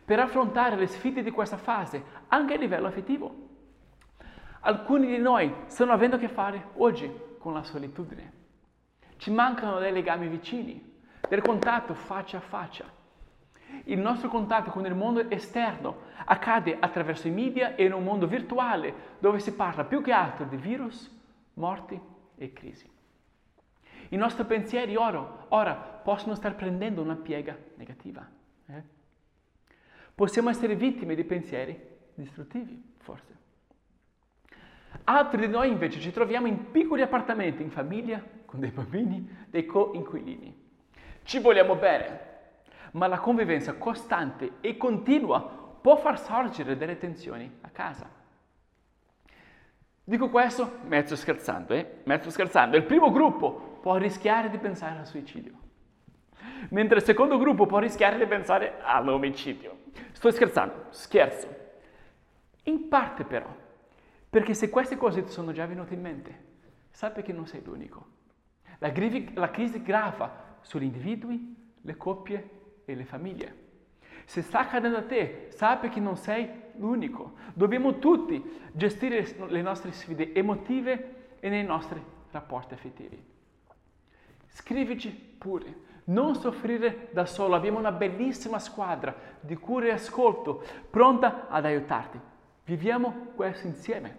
per 0.04 0.18
affrontare 0.18 0.74
le 0.74 0.88
sfide 0.88 1.22
di 1.22 1.30
questa 1.30 1.58
fase 1.58 2.02
anche 2.26 2.54
a 2.54 2.58
livello 2.58 2.88
affettivo. 2.88 3.50
Alcuni 4.64 5.06
di 5.06 5.18
noi 5.18 5.52
stanno 5.66 5.92
avendo 5.92 6.16
a 6.16 6.18
che 6.18 6.28
fare 6.28 6.70
oggi 6.74 7.10
con 7.38 7.52
la 7.52 7.62
solitudine. 7.62 8.40
Ci 9.16 9.30
mancano 9.30 9.78
dei 9.78 9.92
legami 9.92 10.26
vicini, 10.26 11.00
del 11.28 11.42
contatto 11.42 11.94
faccia 11.94 12.38
a 12.38 12.40
faccia 12.40 13.00
il 13.84 13.98
nostro 13.98 14.28
contatto 14.28 14.70
con 14.70 14.84
il 14.86 14.94
mondo 14.94 15.28
esterno 15.30 16.10
accade 16.24 16.76
attraverso 16.78 17.26
i 17.26 17.30
media 17.30 17.74
e 17.74 17.84
in 17.84 17.92
un 17.92 18.04
mondo 18.04 18.26
virtuale 18.26 18.94
dove 19.18 19.40
si 19.40 19.54
parla 19.54 19.84
più 19.84 20.02
che 20.02 20.12
altro 20.12 20.44
di 20.44 20.56
virus, 20.56 21.10
morti 21.54 22.00
e 22.36 22.52
crisi. 22.52 22.88
I 24.10 24.16
nostri 24.16 24.44
pensieri 24.44 24.94
ora, 24.94 25.46
ora 25.48 25.74
possono 25.74 26.34
star 26.34 26.54
prendendo 26.54 27.02
una 27.02 27.16
piega 27.16 27.56
negativa. 27.76 28.28
Eh? 28.66 28.82
Possiamo 30.14 30.50
essere 30.50 30.76
vittime 30.76 31.14
di 31.14 31.24
pensieri 31.24 31.80
distruttivi, 32.14 32.94
forse. 32.98 33.40
Altri 35.04 35.46
di 35.46 35.48
noi 35.48 35.68
invece 35.68 36.00
ci 36.00 36.12
troviamo 36.12 36.46
in 36.46 36.70
piccoli 36.70 37.02
appartamenti, 37.02 37.62
in 37.62 37.70
famiglia, 37.70 38.22
con 38.44 38.60
dei 38.60 38.70
bambini, 38.70 39.46
dei 39.48 39.66
co-inquilini. 39.66 40.60
Ci 41.22 41.38
vogliamo 41.40 41.76
bene, 41.76 42.30
ma 42.92 43.06
la 43.06 43.18
convivenza 43.18 43.74
costante 43.74 44.54
e 44.60 44.76
continua 44.76 45.40
può 45.80 45.96
far 45.96 46.18
sorgere 46.20 46.76
delle 46.76 46.98
tensioni 46.98 47.50
a 47.62 47.68
casa. 47.70 48.08
Dico 50.04 50.28
questo 50.30 50.78
mezzo 50.84 51.16
scherzando, 51.16 51.74
eh? 51.74 52.00
Mezzo 52.04 52.30
scherzando. 52.30 52.76
Il 52.76 52.84
primo 52.84 53.10
gruppo 53.10 53.78
può 53.80 53.96
rischiare 53.96 54.50
di 54.50 54.58
pensare 54.58 54.98
al 54.98 55.06
suicidio, 55.06 55.52
mentre 56.70 56.98
il 56.98 57.04
secondo 57.04 57.38
gruppo 57.38 57.66
può 57.66 57.78
rischiare 57.78 58.18
di 58.18 58.26
pensare 58.26 58.78
all'omicidio. 58.82 59.78
Sto 60.12 60.30
scherzando, 60.30 60.86
scherzo. 60.90 61.48
In 62.64 62.88
parte 62.88 63.24
però, 63.24 63.52
perché 64.32 64.54
se 64.54 64.70
queste 64.70 64.96
cose 64.96 65.22
ti 65.22 65.30
sono 65.30 65.52
già 65.52 65.66
venute 65.66 65.92
in 65.92 66.00
mente, 66.00 66.44
sappi 66.90 67.20
che 67.20 67.34
non 67.34 67.46
sei 67.46 67.62
l'unico. 67.62 68.06
La, 68.78 68.88
grivi, 68.88 69.30
la 69.34 69.50
crisi 69.50 69.82
grava 69.82 70.56
sugli 70.62 70.84
individui, 70.84 71.54
le 71.82 71.96
coppie 71.98 72.50
e 72.86 72.94
le 72.94 73.04
famiglie. 73.04 73.56
Se 74.24 74.40
sta 74.40 74.60
accadendo 74.60 74.96
a 74.96 75.02
te, 75.02 75.48
sappi 75.50 75.90
che 75.90 76.00
non 76.00 76.16
sei 76.16 76.48
l'unico. 76.76 77.34
Dobbiamo 77.52 77.98
tutti 77.98 78.42
gestire 78.72 79.36
le 79.48 79.60
nostre 79.60 79.92
sfide 79.92 80.32
emotive 80.32 81.36
e 81.38 81.50
nei 81.50 81.64
nostri 81.64 82.02
rapporti 82.30 82.72
affettivi. 82.72 83.22
Scrivici 84.48 85.10
pure, 85.10 85.74
non 86.04 86.36
soffrire 86.36 87.10
da 87.12 87.26
solo, 87.26 87.54
abbiamo 87.54 87.78
una 87.78 87.92
bellissima 87.92 88.58
squadra 88.58 89.14
di 89.40 89.56
cura 89.56 89.88
e 89.88 89.90
ascolto 89.90 90.64
pronta 90.88 91.48
ad 91.48 91.66
aiutarti. 91.66 92.30
Viviamo 92.64 93.28
questo 93.34 93.66
insieme, 93.66 94.16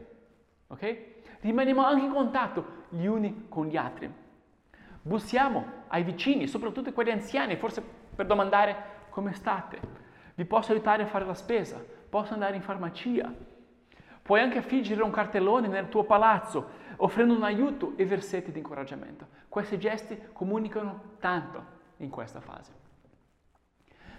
ok? 0.68 1.12
Rimaniamo 1.40 1.86
anche 1.86 2.06
in 2.06 2.12
contatto 2.12 2.66
gli 2.90 3.06
uni 3.06 3.46
con 3.48 3.68
gli 3.68 3.78
altri. 3.78 4.12
Bussiamo 5.02 5.66
ai 5.88 6.04
vicini, 6.04 6.48
soprattutto 6.48 6.92
quelli 6.92 7.12
anziani, 7.12 7.56
forse 7.56 7.82
per 8.16 8.26
domandare 8.26 8.92
come 9.10 9.34
state. 9.34 9.80
Vi 10.36 10.46
posso 10.46 10.72
aiutare 10.72 11.04
a 11.04 11.08
fare 11.08 11.26
la 11.26 11.34
spesa, 11.34 11.84
posso 12.10 12.34
andare 12.34 12.56
in 12.56 12.62
farmacia. 12.62 13.32
Puoi 14.22 14.40
anche 14.40 14.58
affiggere 14.58 15.04
un 15.04 15.12
cartellone 15.12 15.68
nel 15.68 15.90
tuo 15.90 16.04
palazzo, 16.04 16.70
offrendo 16.98 17.34
un 17.34 17.44
aiuto 17.44 17.94
e 17.98 18.06
versetti 18.06 18.52
di 18.52 18.60
incoraggiamento. 18.60 19.28
Questi 19.50 19.78
gesti 19.78 20.20
comunicano 20.32 21.16
tanto 21.20 21.64
in 21.98 22.10
questa 22.10 22.40
fase. 22.40 22.72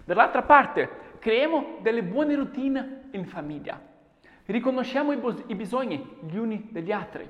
Dall'altra 0.05 0.43
parte, 0.43 1.17
creiamo 1.19 1.79
delle 1.81 2.03
buone 2.03 2.35
routine 2.35 3.09
in 3.13 3.27
famiglia. 3.27 3.93
Riconosciamo 4.46 5.12
i, 5.12 5.16
bos- 5.16 5.44
i 5.46 5.54
bisogni 5.54 6.18
gli 6.20 6.37
uni 6.37 6.68
degli 6.70 6.92
altri. 6.92 7.28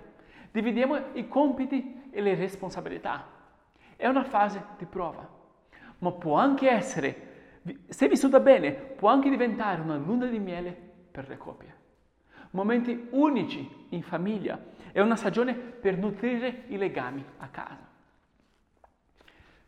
Dividiamo 0.50 1.14
i 1.14 1.28
compiti 1.28 2.08
e 2.10 2.20
le 2.20 2.34
responsabilità. 2.34 3.26
È 3.96 4.06
una 4.06 4.24
fase 4.24 4.64
di 4.78 4.86
prova 4.86 5.42
ma 6.04 6.12
può 6.12 6.36
anche 6.36 6.68
essere, 6.68 7.60
se 7.88 8.08
vissuta 8.08 8.38
bene, 8.38 8.72
può 8.72 9.08
anche 9.08 9.30
diventare 9.30 9.80
una 9.80 9.96
luna 9.96 10.26
di 10.26 10.38
miele 10.38 10.76
per 11.10 11.28
le 11.28 11.38
coppie. 11.38 11.82
Momenti 12.50 13.08
unici 13.12 13.86
in 13.88 14.02
famiglia, 14.02 14.60
è 14.92 15.00
una 15.00 15.16
stagione 15.16 15.54
per 15.54 15.96
nutrire 15.96 16.64
i 16.68 16.76
legami 16.76 17.24
a 17.38 17.48
casa. 17.48 17.92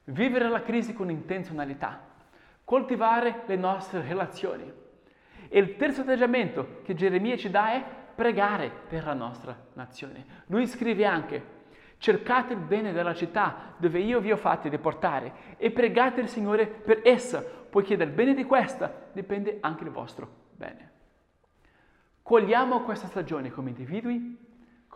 Vivere 0.04 0.48
la 0.50 0.62
crisi 0.62 0.92
con 0.92 1.11
intenzionalità, 1.11 2.00
coltivare 2.64 3.42
le 3.46 3.56
nostre 3.56 4.02
relazioni. 4.02 4.70
E 5.48 5.59
il 5.59 5.76
terzo 5.76 6.02
atteggiamento 6.02 6.80
che 6.82 6.94
Geremia 6.94 7.37
ci 7.37 7.50
dà 7.50 7.72
è 7.72 7.85
pregare 8.14 8.70
per 8.88 9.04
la 9.04 9.14
nostra 9.14 9.56
nazione. 9.74 10.24
Lui 10.46 10.66
scrive 10.66 11.04
anche, 11.04 11.54
Cercate 11.98 12.52
il 12.52 12.59
bene 12.59 12.92
della 12.92 13.14
città 13.14 13.74
dove 13.78 13.98
io 14.00 14.20
vi 14.20 14.30
ho 14.30 14.37
fatti 14.37 14.68
deportare 14.68 15.56
e 15.56 15.70
pregate 15.70 16.20
il 16.20 16.28
Signore 16.28 16.66
per 16.66 17.00
essa, 17.02 17.40
poiché 17.40 17.96
dal 17.96 18.11
bene 18.11 18.35
di 18.35 18.44
questa 18.44 19.09
dipende 19.12 19.56
anche 19.61 19.85
il 19.85 19.90
vostro 19.90 20.28
bene. 20.54 20.90
Cogliamo 22.20 22.82
questa 22.82 23.06
stagione 23.06 23.50
come 23.50 23.70
individui 23.70 24.44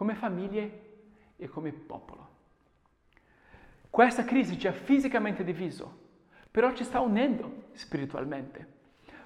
come 0.00 0.14
famiglie 0.14 0.80
e 1.36 1.46
come 1.46 1.72
popolo. 1.72 2.28
Questa 3.90 4.24
crisi 4.24 4.58
ci 4.58 4.66
ha 4.66 4.72
fisicamente 4.72 5.44
diviso, 5.44 6.08
però 6.50 6.72
ci 6.72 6.84
sta 6.84 7.00
unendo 7.00 7.64
spiritualmente. 7.72 8.78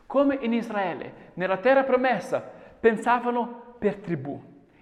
Come 0.07 0.37
in 0.37 0.53
Israele, 0.53 1.33
nella 1.35 1.59
terra 1.59 1.85
promessa, 1.85 2.41
pensavano 2.41 3.77
per 3.79 3.97
tribù. 3.97 4.41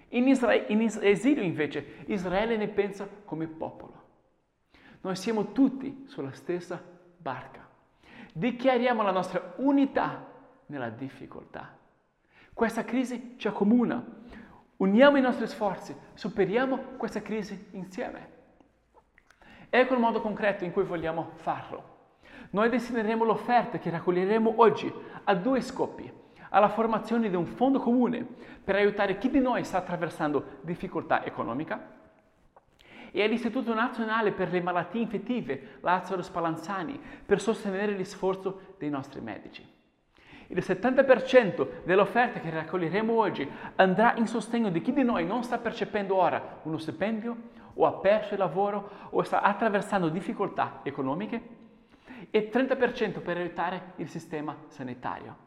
In, 0.09 0.27
Isra- 0.27 0.53
in 0.53 0.81
esilio 0.81 1.41
invece 1.41 2.03
Israele 2.07 2.57
ne 2.57 2.67
pensa 2.67 3.07
come 3.25 3.47
popolo. 3.47 4.01
Noi 5.01 5.15
siamo 5.15 5.51
tutti 5.51 6.05
sulla 6.07 6.31
stessa 6.31 6.81
barca. 7.17 7.67
Dichiariamo 8.33 9.01
la 9.01 9.11
nostra 9.11 9.53
unità 9.57 10.25
nella 10.67 10.89
difficoltà. 10.89 11.77
Questa 12.53 12.83
crisi 12.83 13.35
ci 13.37 13.47
accomuna. 13.47 14.03
Uniamo 14.77 15.17
i 15.17 15.21
nostri 15.21 15.47
sforzi, 15.47 15.95
superiamo 16.13 16.77
questa 16.97 17.21
crisi 17.21 17.69
insieme. 17.71 18.31
Ecco 19.69 19.93
il 19.93 19.99
modo 19.99 20.21
concreto 20.21 20.63
in 20.63 20.71
cui 20.71 20.83
vogliamo 20.83 21.31
farlo. 21.35 21.92
Noi 22.53 22.69
destineremo 22.69 23.23
l'offerta 23.23 23.79
che 23.79 23.89
raccoglieremo 23.89 24.53
oggi 24.57 24.91
a 25.23 25.33
due 25.33 25.59
scopi. 25.61 26.11
Alla 26.49 26.69
formazione 26.69 27.27
di 27.31 27.35
un 27.35 27.47
fondo 27.47 27.79
comune 27.79 28.27
per 28.63 28.75
aiutare 28.75 29.17
chi 29.17 29.31
di 29.31 29.39
noi 29.39 29.63
sta 29.63 29.79
attraversando 29.79 30.59
difficoltà 30.61 31.25
economica 31.25 32.01
e 33.09 33.23
all'Istituto 33.23 33.73
Nazionale 33.73 34.33
per 34.33 34.51
le 34.51 34.61
Malattie 34.61 35.01
Infettive 35.01 35.79
Lazzaro 35.81 36.21
Spallanzani 36.21 36.99
per 37.25 37.41
sostenere 37.41 37.93
gli 37.93 38.03
sforzi 38.03 38.53
dei 38.77 38.91
nostri 38.91 39.19
medici. 39.19 39.67
Il 40.45 40.57
70% 40.57 41.83
dell'offerta 41.85 42.39
che 42.39 42.51
raccoglieremo 42.51 43.11
oggi 43.11 43.49
andrà 43.77 44.13
in 44.17 44.27
sostegno 44.27 44.69
di 44.69 44.81
chi 44.81 44.93
di 44.93 45.03
noi 45.03 45.25
non 45.25 45.41
sta 45.41 45.57
percependo 45.57 46.15
ora 46.15 46.59
uno 46.63 46.77
stipendio 46.77 47.35
o 47.73 47.87
ha 47.87 47.93
perso 47.93 48.33
il 48.33 48.39
lavoro 48.39 49.07
o 49.09 49.23
sta 49.23 49.41
attraversando 49.41 50.09
difficoltà 50.09 50.81
economiche 50.83 51.61
e 52.35 52.49
30% 52.51 53.21
per 53.21 53.37
aiutare 53.37 53.93
il 53.97 54.09
sistema 54.09 54.57
sanitario. 54.65 55.37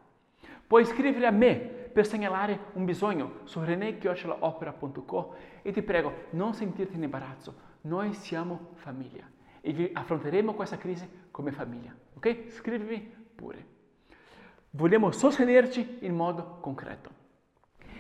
Puoi 0.68 0.84
scrivere 0.84 1.26
a 1.26 1.32
me 1.32 1.56
per 1.56 2.06
segnalare 2.06 2.66
un 2.74 2.84
bisogno 2.84 3.40
su 3.42 3.60
renechiocciolaopera.co 3.64 5.34
e 5.62 5.72
ti 5.72 5.82
prego 5.82 6.26
non 6.30 6.54
sentirti 6.54 6.94
in 6.94 7.02
imbarazzo, 7.02 7.56
noi 7.82 8.12
siamo 8.12 8.70
famiglia 8.74 9.28
e 9.60 9.90
affronteremo 9.92 10.54
questa 10.54 10.76
crisi 10.76 11.08
come 11.32 11.50
famiglia, 11.50 11.92
ok? 12.14 12.50
Scrivimi 12.50 13.00
pure. 13.34 13.66
Vogliamo 14.70 15.10
sostenerci 15.10 15.98
in 16.02 16.14
modo 16.14 16.58
concreto 16.60 17.10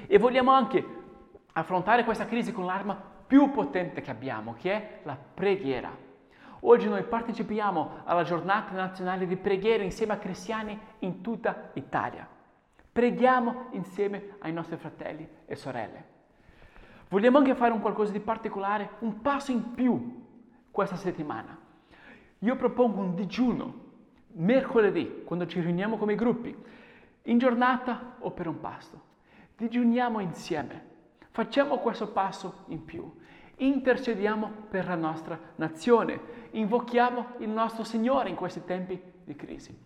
e 0.06 0.16
vogliamo 0.18 0.52
anche 0.52 0.84
affrontare 1.54 2.04
questa 2.04 2.26
crisi 2.26 2.52
con 2.52 2.64
l'arma 2.64 2.94
più 3.26 3.50
potente 3.50 4.00
che 4.00 4.12
abbiamo, 4.12 4.54
che 4.54 4.72
è 4.72 5.00
la 5.02 5.16
preghiera. 5.16 6.05
Oggi 6.60 6.88
noi 6.88 7.02
partecipiamo 7.02 8.02
alla 8.04 8.22
giornata 8.22 8.74
nazionale 8.74 9.26
di 9.26 9.36
preghiera 9.36 9.82
insieme 9.82 10.14
a 10.14 10.18
cristiani 10.18 10.78
in 11.00 11.20
tutta 11.20 11.70
Italia. 11.74 12.26
Preghiamo 12.90 13.66
insieme 13.72 14.36
ai 14.38 14.52
nostri 14.52 14.76
fratelli 14.76 15.28
e 15.44 15.54
sorelle. 15.54 16.14
Vogliamo 17.08 17.38
anche 17.38 17.54
fare 17.54 17.72
un 17.72 17.80
qualcosa 17.80 18.10
di 18.10 18.20
particolare, 18.20 18.90
un 19.00 19.20
passo 19.20 19.52
in 19.52 19.74
più 19.74 20.24
questa 20.70 20.96
settimana. 20.96 21.56
Io 22.40 22.56
propongo 22.56 23.00
un 23.00 23.14
digiuno 23.14 23.84
mercoledì, 24.36 25.22
quando 25.24 25.46
ci 25.46 25.60
riuniamo 25.60 25.96
come 25.96 26.14
gruppi, 26.14 26.56
in 27.22 27.38
giornata 27.38 28.16
o 28.18 28.30
per 28.30 28.48
un 28.48 28.60
pasto. 28.60 29.00
Digiuniamo 29.56 30.20
insieme, 30.20 30.84
facciamo 31.30 31.78
questo 31.78 32.08
passo 32.08 32.64
in 32.68 32.84
più, 32.84 33.10
intercediamo 33.56 34.50
per 34.68 34.86
la 34.86 34.94
nostra 34.94 35.38
nazione, 35.56 36.48
invochiamo 36.50 37.34
il 37.38 37.48
nostro 37.48 37.84
Signore 37.84 38.28
in 38.28 38.36
questi 38.36 38.64
tempi 38.64 39.00
di 39.24 39.34
crisi. 39.34 39.76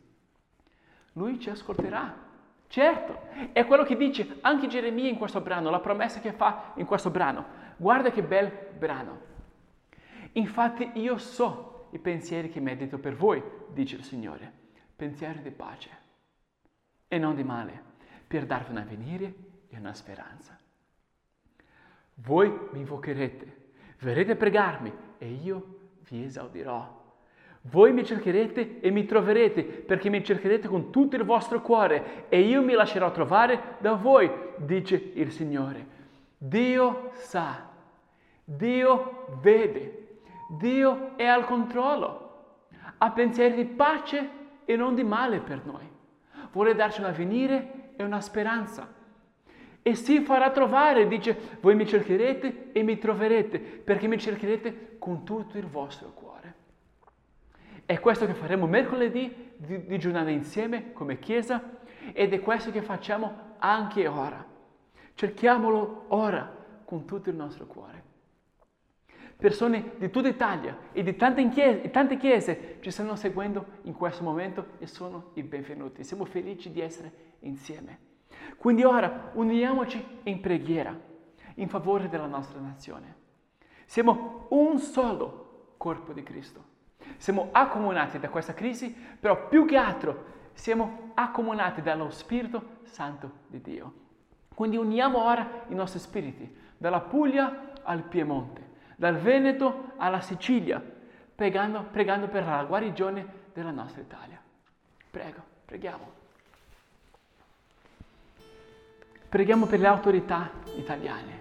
Lui 1.12 1.38
ci 1.40 1.50
ascolterà 1.50 2.28
Certo, 2.70 3.22
è 3.50 3.66
quello 3.66 3.82
che 3.82 3.96
dice 3.96 4.38
anche 4.42 4.68
Geremia 4.68 5.08
in 5.08 5.18
questo 5.18 5.40
brano, 5.40 5.70
la 5.70 5.80
promessa 5.80 6.20
che 6.20 6.30
fa 6.30 6.72
in 6.76 6.86
questo 6.86 7.10
brano. 7.10 7.44
Guarda 7.76 8.12
che 8.12 8.22
bel 8.22 8.48
brano. 8.78 9.22
Infatti 10.34 10.88
io 10.94 11.18
so 11.18 11.88
i 11.90 11.98
pensieri 11.98 12.48
che 12.48 12.60
medito 12.60 12.98
per 12.98 13.16
voi, 13.16 13.42
dice 13.70 13.96
il 13.96 14.04
Signore, 14.04 14.52
pensieri 14.94 15.42
di 15.42 15.50
pace 15.50 15.90
e 17.08 17.18
non 17.18 17.34
di 17.34 17.42
male, 17.42 17.82
per 18.24 18.46
darvi 18.46 18.70
un 18.70 18.76
avvenire 18.76 19.34
e 19.68 19.76
una 19.76 19.92
speranza. 19.92 20.56
Voi 22.14 22.56
mi 22.70 22.78
invocherete, 22.78 23.59
verrete 24.00 24.32
a 24.32 24.36
pregarmi 24.36 24.92
e 25.18 25.28
io 25.28 25.78
vi 26.08 26.24
esaudirò. 26.24 26.98
Voi 27.64 27.92
mi 27.92 28.04
cercherete 28.04 28.80
e 28.80 28.90
mi 28.90 29.04
troverete, 29.04 29.62
perché 29.62 30.08
mi 30.08 30.24
cercherete 30.24 30.66
con 30.66 30.90
tutto 30.90 31.16
il 31.16 31.24
vostro 31.24 31.60
cuore 31.60 32.24
e 32.30 32.40
io 32.40 32.62
mi 32.62 32.72
lascerò 32.72 33.10
trovare 33.10 33.76
da 33.78 33.92
voi, 33.92 34.30
dice 34.56 35.12
il 35.14 35.30
Signore. 35.30 35.98
Dio 36.38 37.10
sa, 37.12 37.68
Dio 38.42 39.26
vede, 39.42 40.20
Dio 40.48 41.16
è 41.16 41.26
al 41.26 41.44
controllo, 41.44 42.28
ha 42.96 43.10
pensieri 43.10 43.54
di 43.54 43.66
pace 43.66 44.30
e 44.64 44.76
non 44.76 44.94
di 44.94 45.04
male 45.04 45.40
per 45.40 45.62
noi. 45.64 45.86
Vuole 46.52 46.74
darci 46.74 47.00
un 47.00 47.06
avvenire 47.06 47.92
e 47.96 48.02
una 48.02 48.22
speranza. 48.22 48.99
E 49.82 49.94
si 49.94 50.20
farà 50.20 50.50
trovare, 50.50 51.08
dice, 51.08 51.36
voi 51.60 51.74
mi 51.74 51.86
cercherete 51.86 52.72
e 52.72 52.82
mi 52.82 52.98
troverete, 52.98 53.58
perché 53.58 54.06
mi 54.06 54.18
cercherete 54.18 54.96
con 54.98 55.24
tutto 55.24 55.56
il 55.56 55.66
vostro 55.66 56.12
cuore. 56.12 56.54
È 57.86 57.98
questo 57.98 58.26
che 58.26 58.34
faremo 58.34 58.66
mercoledì, 58.66 59.52
digiunare 59.56 60.32
insieme 60.32 60.92
come 60.92 61.18
Chiesa 61.18 61.78
ed 62.12 62.32
è 62.32 62.40
questo 62.40 62.70
che 62.70 62.82
facciamo 62.82 63.54
anche 63.58 64.06
ora. 64.06 64.46
Cerchiamolo 65.14 66.04
ora 66.08 66.56
con 66.84 67.04
tutto 67.04 67.30
il 67.30 67.36
nostro 67.36 67.66
cuore. 67.66 68.04
Persone 69.36 69.92
di 69.96 70.10
tutta 70.10 70.28
Italia 70.28 70.76
e 70.92 71.02
di 71.02 71.16
tante 71.16 71.48
chiese, 71.48 71.90
tante 71.90 72.18
chiese 72.18 72.76
ci 72.80 72.90
stanno 72.90 73.16
seguendo 73.16 73.78
in 73.82 73.94
questo 73.94 74.22
momento 74.22 74.66
e 74.78 74.86
sono 74.86 75.30
i 75.34 75.42
benvenuti. 75.42 76.04
Siamo 76.04 76.26
felici 76.26 76.70
di 76.70 76.80
essere 76.80 77.12
insieme. 77.40 78.09
Quindi 78.60 78.84
ora 78.84 79.30
uniamoci 79.32 80.18
in 80.24 80.38
preghiera 80.42 80.94
in 81.54 81.68
favore 81.70 82.10
della 82.10 82.26
nostra 82.26 82.60
nazione. 82.60 83.16
Siamo 83.86 84.48
un 84.50 84.78
solo 84.78 85.72
corpo 85.78 86.12
di 86.12 86.22
Cristo. 86.22 86.62
Siamo 87.16 87.48
accomunati 87.52 88.18
da 88.18 88.28
questa 88.28 88.52
crisi, 88.52 88.94
però 89.18 89.48
più 89.48 89.64
che 89.64 89.78
altro 89.78 90.24
siamo 90.52 91.12
accomunati 91.14 91.80
dallo 91.80 92.10
Spirito 92.10 92.80
Santo 92.82 93.30
di 93.46 93.62
Dio. 93.62 93.92
Quindi 94.54 94.76
uniamo 94.76 95.24
ora 95.24 95.62
i 95.68 95.74
nostri 95.74 95.98
spiriti, 95.98 96.54
dalla 96.76 97.00
Puglia 97.00 97.72
al 97.82 98.02
Piemonte, 98.02 98.72
dal 98.96 99.16
Veneto 99.16 99.92
alla 99.96 100.20
Sicilia, 100.20 100.84
pregando, 101.34 101.86
pregando 101.90 102.28
per 102.28 102.44
la 102.44 102.62
guarigione 102.64 103.26
della 103.54 103.70
nostra 103.70 104.02
Italia. 104.02 104.38
Prego, 105.10 105.42
preghiamo. 105.64 106.19
Preghiamo 109.30 109.66
per 109.66 109.78
le 109.78 109.86
autorità 109.86 110.50
italiane. 110.76 111.40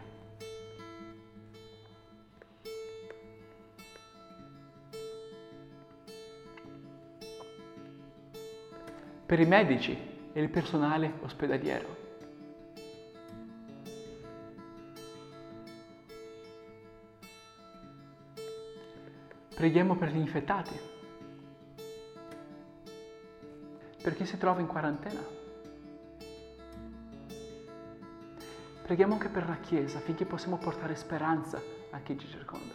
per 9.30 9.39
i 9.39 9.45
medici 9.45 9.95
e 10.34 10.41
il 10.41 10.49
personale 10.49 11.13
ospedaliero. 11.21 11.95
Preghiamo 19.54 19.95
per 19.97 20.10
gli 20.10 20.17
infettati, 20.17 20.80
per 24.02 24.15
chi 24.15 24.25
si 24.25 24.39
trova 24.39 24.62
in 24.62 24.65
quarantena. 24.65 25.38
Preghiamo 28.89 29.13
anche 29.13 29.28
per 29.28 29.47
la 29.47 29.58
Chiesa 29.58 29.99
affinché 29.99 30.25
possiamo 30.25 30.58
portare 30.58 30.95
speranza 30.95 31.62
a 31.91 31.99
chi 31.99 32.17
ci 32.17 32.28
circonda. 32.28 32.73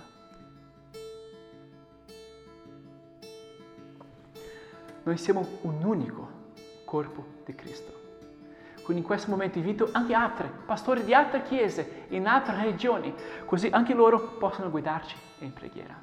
Noi 5.03 5.17
siamo 5.17 5.45
un 5.63 5.83
unico 5.83 6.53
corpo 6.85 7.43
di 7.45 7.57
Cristo. 7.57 7.93
Quindi 8.85 9.03
in 9.03 9.09
questo 9.09 9.29
momento 9.29 9.59
invito 9.59 9.89
anche 9.91 10.15
altri 10.15 10.49
pastori 10.65 11.03
di 11.03 11.13
altre 11.13 11.43
chiese, 11.43 12.05
in 12.11 12.29
altre 12.29 12.63
regioni, 12.63 13.13
così 13.45 13.67
anche 13.73 13.93
loro 13.93 14.37
possono 14.39 14.71
guidarci 14.71 15.17
in 15.41 15.53
preghiera. 15.53 16.01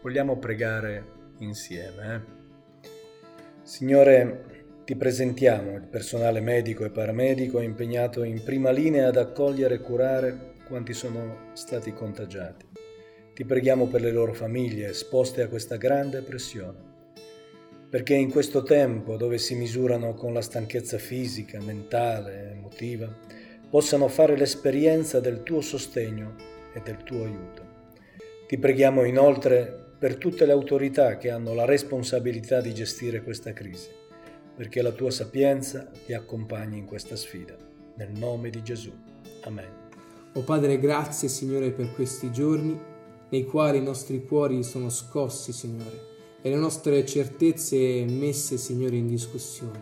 Vogliamo 0.00 0.38
pregare 0.38 1.34
insieme. 1.40 2.14
Eh? 2.14 2.88
Signore, 3.60 4.57
ti 4.88 4.96
presentiamo 4.96 5.74
il 5.74 5.82
personale 5.82 6.40
medico 6.40 6.82
e 6.82 6.88
paramedico 6.88 7.60
impegnato 7.60 8.22
in 8.22 8.42
prima 8.42 8.70
linea 8.70 9.08
ad 9.08 9.18
accogliere 9.18 9.74
e 9.74 9.80
curare 9.80 10.52
quanti 10.66 10.94
sono 10.94 11.50
stati 11.52 11.92
contagiati. 11.92 12.64
Ti 13.34 13.44
preghiamo 13.44 13.86
per 13.88 14.00
le 14.00 14.10
loro 14.10 14.32
famiglie 14.32 14.88
esposte 14.88 15.42
a 15.42 15.48
questa 15.48 15.76
grande 15.76 16.22
pressione, 16.22 16.78
perché 17.90 18.14
in 18.14 18.30
questo 18.30 18.62
tempo 18.62 19.18
dove 19.18 19.36
si 19.36 19.56
misurano 19.56 20.14
con 20.14 20.32
la 20.32 20.40
stanchezza 20.40 20.96
fisica, 20.96 21.60
mentale, 21.60 22.52
emotiva, 22.52 23.14
possano 23.68 24.08
fare 24.08 24.38
l'esperienza 24.38 25.20
del 25.20 25.42
tuo 25.42 25.60
sostegno 25.60 26.34
e 26.72 26.80
del 26.82 27.04
tuo 27.04 27.24
aiuto. 27.24 27.62
Ti 28.46 28.56
preghiamo 28.56 29.04
inoltre 29.04 29.70
per 29.98 30.16
tutte 30.16 30.46
le 30.46 30.52
autorità 30.52 31.18
che 31.18 31.28
hanno 31.28 31.52
la 31.52 31.66
responsabilità 31.66 32.62
di 32.62 32.72
gestire 32.72 33.22
questa 33.22 33.52
crisi, 33.52 34.06
perché 34.58 34.82
la 34.82 34.90
tua 34.90 35.12
sapienza 35.12 35.88
ti 36.04 36.12
accompagni 36.12 36.78
in 36.78 36.84
questa 36.84 37.14
sfida. 37.14 37.56
Nel 37.94 38.10
nome 38.10 38.50
di 38.50 38.60
Gesù. 38.60 38.90
Amen. 39.42 39.70
O 40.32 40.40
Padre, 40.40 40.80
grazie 40.80 41.28
Signore 41.28 41.70
per 41.70 41.94
questi 41.94 42.32
giorni 42.32 42.76
nei 43.28 43.44
quali 43.44 43.78
i 43.78 43.82
nostri 43.82 44.24
cuori 44.24 44.64
sono 44.64 44.90
scossi, 44.90 45.52
Signore, 45.52 46.00
e 46.42 46.50
le 46.50 46.56
nostre 46.56 47.06
certezze 47.06 48.04
messe, 48.04 48.56
Signore, 48.56 48.96
in 48.96 49.06
discussione. 49.06 49.80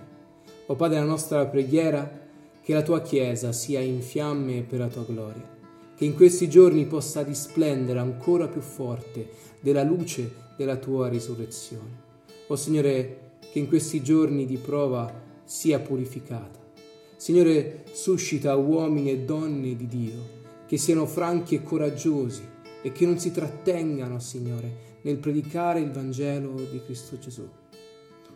O 0.67 0.75
Padre, 0.75 0.99
la 0.99 1.05
nostra 1.07 1.47
preghiera 1.47 2.29
che 2.61 2.75
la 2.75 2.83
tua 2.83 3.01
Chiesa 3.01 3.53
sia 3.53 3.81
in 3.81 4.03
fiamme 4.03 4.61
per 4.61 4.81
la 4.81 4.89
tua 4.89 5.05
gloria, 5.05 5.57
che 5.97 6.05
in 6.05 6.15
questi 6.15 6.51
giorni 6.51 6.85
possa 6.85 7.23
risplendere 7.23 7.99
ancora 7.99 8.47
più 8.47 8.61
forte 8.61 9.27
della 9.59 9.83
luce 9.83 10.31
della 10.55 10.77
tua 10.77 11.09
risurrezione. 11.09 12.05
O 12.49 12.57
Signore, 12.57 13.26
che 13.57 13.63
in 13.63 13.69
questi 13.69 14.03
giorni 14.03 14.45
di 14.45 14.59
prova 14.59 15.11
sia 15.45 15.79
purificata. 15.79 16.61
Signore, 17.17 17.85
suscita 17.93 18.55
uomini 18.55 19.11
e 19.11 19.21
donne 19.21 19.75
di 19.75 19.87
Dio 19.87 20.35
che 20.67 20.77
siano 20.77 21.07
franchi 21.07 21.55
e 21.55 21.63
coraggiosi 21.63 22.47
e 22.83 22.93
che 22.93 23.07
non 23.07 23.19
si 23.19 23.33
trattengano, 23.33 24.19
Signore, 24.19 24.99
nel 25.01 25.17
predicare 25.17 25.81
il 25.81 25.91
Vangelo 25.91 26.53
di 26.71 26.83
Cristo 26.85 27.19
Gesù. 27.19 27.49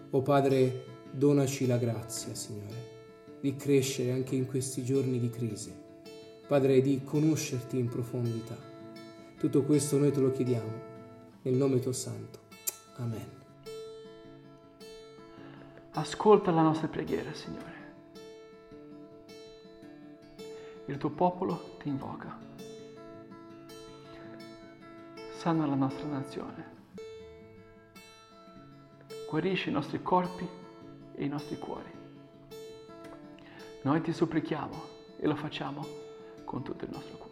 O 0.08 0.22
Padre, 0.22 0.84
donaci 1.10 1.66
la 1.66 1.76
grazia, 1.76 2.34
Signore, 2.34 3.36
di 3.42 3.54
crescere 3.56 4.12
anche 4.12 4.36
in 4.36 4.46
questi 4.46 4.82
giorni 4.82 5.20
di 5.20 5.28
crisi. 5.28 5.70
Padre, 6.46 6.80
di 6.80 7.02
conoscerti 7.04 7.78
in 7.78 7.88
profondità. 7.88 8.56
Tutto 9.38 9.64
questo 9.64 9.98
noi 9.98 10.12
te 10.12 10.20
lo 10.20 10.30
chiediamo, 10.30 10.72
nel 11.42 11.54
nome 11.56 11.78
tuo 11.78 11.92
santo. 11.92 12.38
Amen. 12.96 13.39
Ascolta 15.92 16.52
la 16.52 16.62
nostra 16.62 16.86
preghiera, 16.86 17.32
Signore. 17.34 17.78
Il 20.86 20.96
tuo 20.98 21.10
popolo 21.10 21.76
ti 21.78 21.88
invoca. 21.88 22.38
Sana 25.32 25.66
la 25.66 25.74
nostra 25.74 26.06
nazione. 26.06 26.78
Guarisci 29.28 29.68
i 29.68 29.72
nostri 29.72 30.00
corpi 30.00 30.48
e 31.14 31.24
i 31.24 31.28
nostri 31.28 31.58
cuori. 31.58 31.90
Noi 33.82 34.00
ti 34.00 34.12
supplichiamo 34.12 34.82
e 35.18 35.26
lo 35.26 35.34
facciamo 35.34 35.84
con 36.44 36.62
tutto 36.62 36.84
il 36.84 36.90
nostro 36.92 37.16
cuore. 37.16 37.29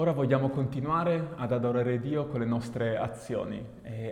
Ora 0.00 0.12
vogliamo 0.12 0.48
continuare 0.48 1.32
ad 1.36 1.52
adorare 1.52 2.00
Dio 2.00 2.24
con 2.24 2.40
le 2.40 2.46
nostre 2.46 2.96
azioni 2.96 3.62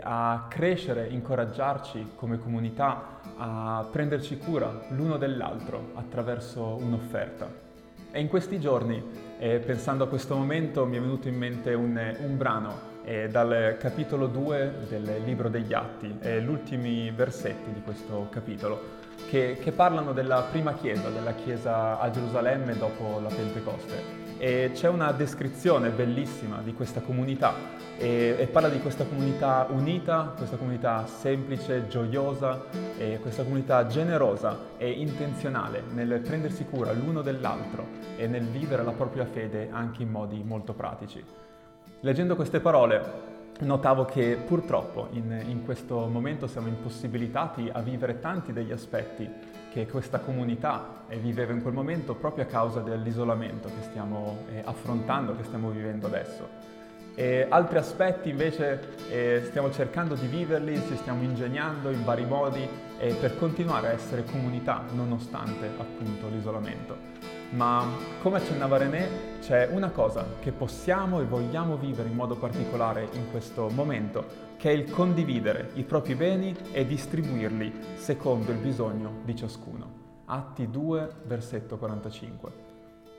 a 0.03 0.45
crescere, 0.47 1.09
incoraggiarci 1.09 2.11
come 2.15 2.39
comunità 2.39 3.21
a 3.39 3.89
prenderci 3.91 4.37
cura 4.37 4.71
l'uno 4.91 5.17
dell'altro 5.17 5.93
attraverso 5.95 6.77
un'offerta. 6.79 7.51
E 8.13 8.21
in 8.21 8.29
questi 8.29 8.61
giorni, 8.61 9.03
eh, 9.39 9.61
pensando 9.61 10.05
a 10.05 10.09
questo 10.09 10.37
momento, 10.37 10.85
mi 10.85 10.99
è 10.99 11.01
venuto 11.01 11.29
in 11.29 11.39
mente 11.39 11.73
un, 11.73 11.99
un 12.19 12.37
brano 12.37 12.75
eh, 13.05 13.29
dal 13.29 13.79
capitolo 13.81 14.27
2 14.27 14.75
del 14.91 15.23
libro 15.25 15.49
degli 15.49 15.73
Atti, 15.73 16.19
eh, 16.21 16.43
gli 16.43 17.11
versetti 17.13 17.73
di 17.73 17.81
questo 17.81 18.27
capitolo, 18.29 18.98
che, 19.27 19.59
che 19.61 19.73
parlano 19.73 20.13
della 20.13 20.43
prima 20.51 20.75
chiesa, 20.75 21.09
della 21.09 21.33
chiesa 21.33 21.99
a 21.99 22.11
Gerusalemme 22.11 22.77
dopo 22.77 23.21
la 23.21 23.29
Pentecoste 23.29 24.27
e 24.39 24.71
c'è 24.73 24.89
una 24.89 25.11
descrizione 25.11 25.91
bellissima 25.91 26.61
di 26.63 26.73
questa 26.73 27.01
comunità 27.01 27.55
e, 27.99 28.37
e, 28.39 28.47
parla 28.47 28.69
di 28.69 28.79
questa 28.79 29.05
comunità 29.05 29.67
unita, 29.71 30.33
questa 30.37 30.57
comunità 30.57 31.05
semplice, 31.07 31.89
gioiosa, 31.89 32.65
questa 33.21 33.43
comunità 33.43 33.87
generosa 33.87 34.57
e 34.77 34.91
intenzionale 34.91 35.83
nel 35.93 36.21
prendersi 36.21 36.65
cura 36.65 36.93
l'uno 36.93 37.23
dell'altro 37.23 37.87
e 38.17 38.29
nel 38.29 38.45
vivere 38.45 38.85
la 38.85 38.93
propria 38.93 39.27
fede 39.27 39.69
anche 39.73 40.03
in 40.03 40.11
modi 40.11 40.43
molto 40.45 40.73
pratici. 40.73 41.23
Leggendo 42.01 42.37
queste 42.37 42.61
parole 42.61 43.37
notavo 43.61 44.05
che 44.05 44.37
purtroppo 44.45 45.09
in, 45.13 45.43
in 45.47 45.65
questo 45.65 46.07
momento 46.07 46.47
siamo 46.47 46.69
impossibilitati 46.69 47.69
a 47.73 47.81
vivere 47.81 48.21
tanti 48.21 48.53
degli 48.53 48.73
aspetti 48.73 49.29
che 49.71 49.87
questa 49.87 50.21
comunità 50.21 51.05
viveva 51.21 51.53
in 51.53 51.63
quel 51.63 51.75
momento 51.75 52.15
proprio 52.15 52.45
a 52.45 52.47
causa 52.47 52.81
dell'isolamento 52.81 53.69
che 53.69 53.83
stiamo 53.83 54.45
eh, 54.51 54.63
affrontando, 54.65 55.37
che 55.37 55.45
stiamo 55.45 55.71
vivendo 55.71 56.07
adesso. 56.07 56.77
E 57.15 57.47
altri 57.49 57.79
aspetti 57.79 58.31
invece 58.31 58.95
eh, 59.11 59.43
stiamo 59.47 59.73
cercando 59.73 60.15
di 60.15 60.29
viverli, 60.29 60.81
ci 60.87 60.97
stiamo 60.97 61.23
ingegnando 61.25 61.91
in 61.91 62.05
vari 62.05 62.25
modi 62.25 62.67
eh, 62.99 63.13
per 63.15 63.37
continuare 63.37 63.89
a 63.89 63.91
essere 63.91 64.25
comunità 64.25 64.85
nonostante 64.93 65.69
appunto 65.79 66.29
l'isolamento. 66.29 67.38
Ma 67.51 67.87
come 68.21 68.37
accennava 68.37 68.77
René, 68.77 69.39
c'è 69.41 69.69
una 69.73 69.89
cosa 69.89 70.27
che 70.39 70.53
possiamo 70.53 71.21
e 71.21 71.25
vogliamo 71.25 71.79
vivere 71.79 72.11
in 72.11 72.15
modo 72.15 72.37
particolare 72.37 73.09
in 73.13 73.31
questo 73.31 73.71
momento, 73.71 74.27
che 74.59 74.69
è 74.69 74.73
il 74.73 74.91
condividere 74.91 75.71
i 75.75 75.85
propri 75.85 76.15
beni 76.15 76.55
e 76.73 76.87
distribuirli 76.87 77.73
secondo 77.95 78.53
il 78.53 78.59
bisogno 78.59 79.21
di 79.25 79.35
ciascuno. 79.35 80.07
Atti 80.27 80.71
2, 80.71 81.09
versetto 81.25 81.79
45. 81.79 82.67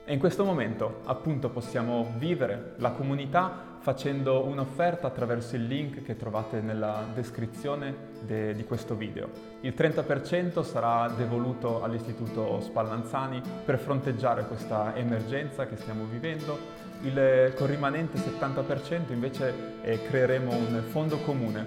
E 0.06 0.14
in 0.14 0.20
questo 0.20 0.44
momento 0.44 1.02
appunto 1.06 1.50
possiamo 1.50 2.14
vivere 2.18 2.74
la 2.78 2.92
comunità 2.92 3.78
facendo 3.80 4.46
un'offerta 4.46 5.08
attraverso 5.08 5.56
il 5.56 5.66
link 5.66 6.04
che 6.04 6.18
trovate 6.18 6.62
nella 6.62 7.04
descrizione 7.14 8.09
de- 8.22 8.54
di 8.54 8.64
questo 8.64 8.96
video. 8.96 9.30
Il 9.62 9.74
30% 9.76 10.64
sarà 10.64 11.10
devoluto 11.10 11.84
all'Istituto 11.84 12.60
Spallanzani 12.62 13.42
per 13.66 13.78
fronteggiare 13.78 14.46
questa 14.46 14.96
emergenza 14.96 15.68
che 15.68 15.78
stiamo 15.78 16.06
vivendo. 16.06 16.88
Il, 17.02 17.54
con 17.56 17.68
rimanente 17.68 18.18
70% 18.18 19.12
invece 19.12 19.54
eh, 19.82 20.02
creeremo 20.04 20.52
un 20.52 20.84
fondo 20.90 21.18
comune 21.20 21.66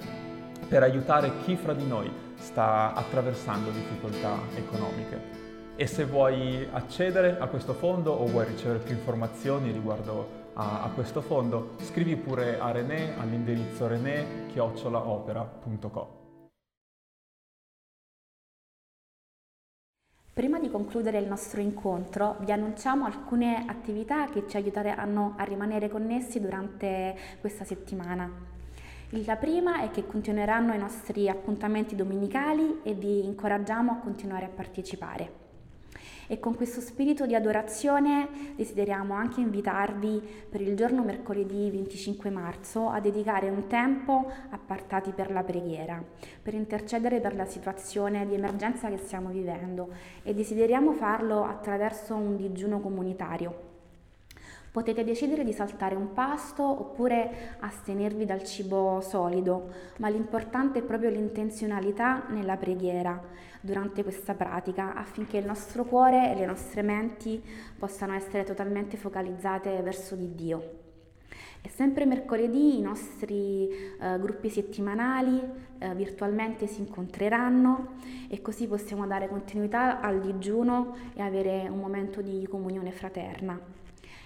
per 0.69 0.83
aiutare 0.83 1.33
chi 1.45 1.57
fra 1.57 1.73
di 1.73 1.87
noi 1.87 2.11
sta 2.37 2.93
attraversando 2.95 3.71
difficoltà 3.71 4.37
economiche. 4.57 5.41
E 5.77 5.87
se 5.87 6.05
vuoi 6.05 6.69
accedere 6.71 7.39
a 7.39 7.47
questo 7.47 7.73
fondo 7.73 8.13
o 8.13 8.27
vuoi 8.27 8.45
ricevere 8.45 8.81
più 8.81 8.95
informazioni 8.95 9.73
riguardo 9.73 10.41
a, 10.55 10.83
a 10.83 10.91
questo 10.91 11.23
fondo, 11.23 11.71
scrivi 11.79 12.17
pure 12.17 12.61
a 12.61 12.71
René 12.71 13.19
all'indirizzo 13.19 13.87
rené-opera.com. 13.87 16.22
Prima 20.35 20.59
di 20.59 20.71
concludere 20.71 21.19
il 21.19 21.29
nostro 21.29 21.61
incontro 21.61 22.37
vi 22.41 22.53
annunciamo 22.53 23.05
alcune 23.05 23.67
attività 23.67 24.31
che 24.31 24.45
ci 24.49 24.57
aiuteranno 24.57 25.35
a 25.37 25.45
rimanere 25.45 25.91
connessi 25.91 26.41
durante 26.41 27.15
questa 27.39 27.65
settimana. 27.65 28.31
La 29.11 29.37
prima 29.37 29.83
è 29.83 29.91
che 29.91 30.07
continueranno 30.07 30.73
i 30.73 30.79
nostri 30.79 31.29
appuntamenti 31.29 31.95
domenicali 31.95 32.81
e 32.83 32.95
vi 32.95 33.23
incoraggiamo 33.27 33.93
a 33.93 33.97
continuare 33.97 34.47
a 34.47 34.49
partecipare. 34.49 35.42
E 36.33 36.39
con 36.39 36.55
questo 36.55 36.81
spirito 36.81 37.27
di 37.27 37.35
adorazione 37.35 38.55
desideriamo 38.57 39.13
anche 39.13 39.43
invitarvi 39.43 40.47
per 40.49 40.63
il 40.63 40.75
giorno 40.75 41.05
mercoledì 41.05 41.69
25 41.71 42.31
marzo 42.31 42.89
a 42.89 43.01
dedicare 43.01 43.51
un 43.51 43.67
tempo 43.67 44.33
appartati 44.49 45.11
per 45.11 45.31
la 45.31 45.43
preghiera, 45.43 46.03
per 46.41 46.55
intercedere 46.55 47.21
per 47.21 47.35
la 47.35 47.45
situazione 47.45 48.27
di 48.27 48.33
emergenza 48.33 48.89
che 48.89 48.97
stiamo 48.97 49.29
vivendo 49.29 49.91
e 50.23 50.33
desideriamo 50.33 50.93
farlo 50.93 51.45
attraverso 51.45 52.15
un 52.15 52.35
digiuno 52.37 52.81
comunitario. 52.81 53.72
Potete 54.73 55.05
decidere 55.05 55.45
di 55.45 55.53
saltare 55.53 55.95
un 55.95 56.15
pasto 56.15 56.63
oppure 56.63 57.57
astenervi 57.61 58.25
dal 58.25 58.43
cibo 58.43 59.03
solido, 59.03 59.69
ma 59.99 60.09
l'importante 60.09 60.79
è 60.79 60.83
proprio 60.83 61.11
l'intenzionalità 61.11 62.25
nella 62.31 62.57
preghiera 62.57 63.23
durante 63.61 64.03
questa 64.03 64.33
pratica 64.33 64.95
affinché 64.95 65.37
il 65.37 65.45
nostro 65.45 65.85
cuore 65.85 66.33
e 66.33 66.37
le 66.37 66.47
nostre 66.47 66.81
menti 66.81 67.39
possano 67.79 68.15
essere 68.15 68.45
totalmente 68.45 68.97
focalizzate 68.97 69.83
verso 69.83 70.15
di 70.15 70.35
Dio. 70.35 70.81
E 71.61 71.69
sempre 71.69 72.07
mercoledì 72.07 72.79
i 72.79 72.81
nostri 72.81 73.69
eh, 73.69 74.19
gruppi 74.19 74.49
settimanali 74.49 75.39
eh, 75.81 75.95
virtualmente 75.95 76.67
si 76.67 76.81
incontreranno 76.81 77.97
e 78.27 78.41
così 78.41 78.67
possiamo 78.67 79.07
dare 79.07 79.29
continuità 79.29 80.01
al 80.01 80.19
digiuno 80.23 80.97
e 81.13 81.21
avere 81.21 81.69
un 81.69 81.79
momento 81.79 82.23
di 82.23 82.47
comunione 82.49 82.91
fraterna. 82.91 83.82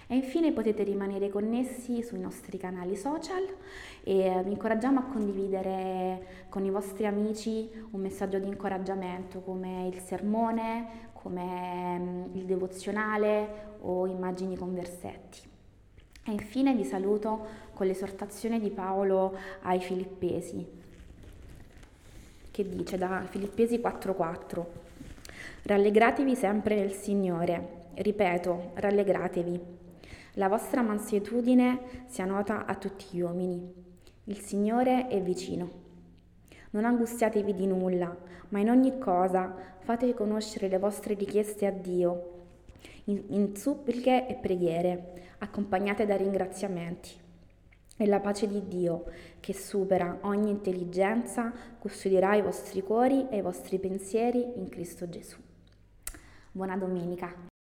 E 0.09 0.15
infine 0.15 0.53
potete 0.53 0.83
rimanere 0.83 1.29
connessi 1.29 2.01
sui 2.01 2.19
nostri 2.19 2.57
canali 2.57 2.95
social 2.95 3.43
e 4.03 4.41
vi 4.45 4.51
incoraggiamo 4.51 4.99
a 4.99 5.03
condividere 5.03 6.45
con 6.47 6.63
i 6.63 6.69
vostri 6.69 7.05
amici 7.05 7.69
un 7.91 7.99
messaggio 7.99 8.39
di 8.39 8.47
incoraggiamento 8.47 9.41
come 9.41 9.87
il 9.87 9.99
sermone, 9.99 11.09
come 11.11 11.99
mm, 11.99 12.35
il 12.35 12.45
devozionale 12.45 13.75
o 13.81 14.07
immagini 14.07 14.55
con 14.55 14.73
versetti. 14.73 15.39
E 16.23 16.31
infine 16.31 16.73
vi 16.73 16.85
saluto 16.85 17.45
con 17.73 17.85
l'esortazione 17.85 18.61
di 18.61 18.69
Paolo 18.69 19.37
ai 19.63 19.81
Filippesi, 19.81 20.65
che 22.49 22.69
dice 22.69 22.97
da 22.97 23.25
Filippesi 23.27 23.77
4:4 23.79 24.65
Rallegratevi 25.63 26.33
sempre 26.33 26.75
nel 26.75 26.93
Signore. 26.93 27.85
Ripeto, 27.93 28.71
rallegratevi. 28.75 29.86
La 30.37 30.49
vostra 30.49 30.83
mansuetudine 30.83 32.03
sia 32.05 32.25
nota 32.25 32.67
a 32.67 32.75
tutti 32.75 33.07
gli 33.09 33.21
uomini. 33.21 33.73
Il 34.25 34.37
Signore 34.37 35.07
è 35.07 35.19
vicino. 35.19 35.85
Non 36.71 36.85
angustiatevi 36.85 37.55
di 37.55 37.65
nulla, 37.65 38.15
ma 38.49 38.59
in 38.59 38.69
ogni 38.69 38.99
cosa 38.99 39.55
fate 39.79 40.13
conoscere 40.13 40.67
le 40.67 40.77
vostre 40.77 41.15
richieste 41.15 41.65
a 41.65 41.71
Dio, 41.71 42.33
in, 43.05 43.23
in 43.29 43.55
suppliche 43.55 44.27
e 44.27 44.35
preghiere, 44.35 45.33
accompagnate 45.39 46.05
da 46.05 46.15
ringraziamenti. 46.15 47.09
E 47.97 48.05
la 48.05 48.19
pace 48.19 48.47
di 48.47 48.67
Dio, 48.67 49.05
che 49.39 49.53
supera 49.53 50.19
ogni 50.21 50.51
intelligenza, 50.51 51.51
custodirà 51.79 52.35
i 52.35 52.43
vostri 52.43 52.83
cuori 52.83 53.27
e 53.29 53.37
i 53.37 53.41
vostri 53.41 53.79
pensieri 53.79 54.45
in 54.57 54.69
Cristo 54.69 55.09
Gesù. 55.09 55.37
Buona 56.51 56.77
domenica. 56.77 57.55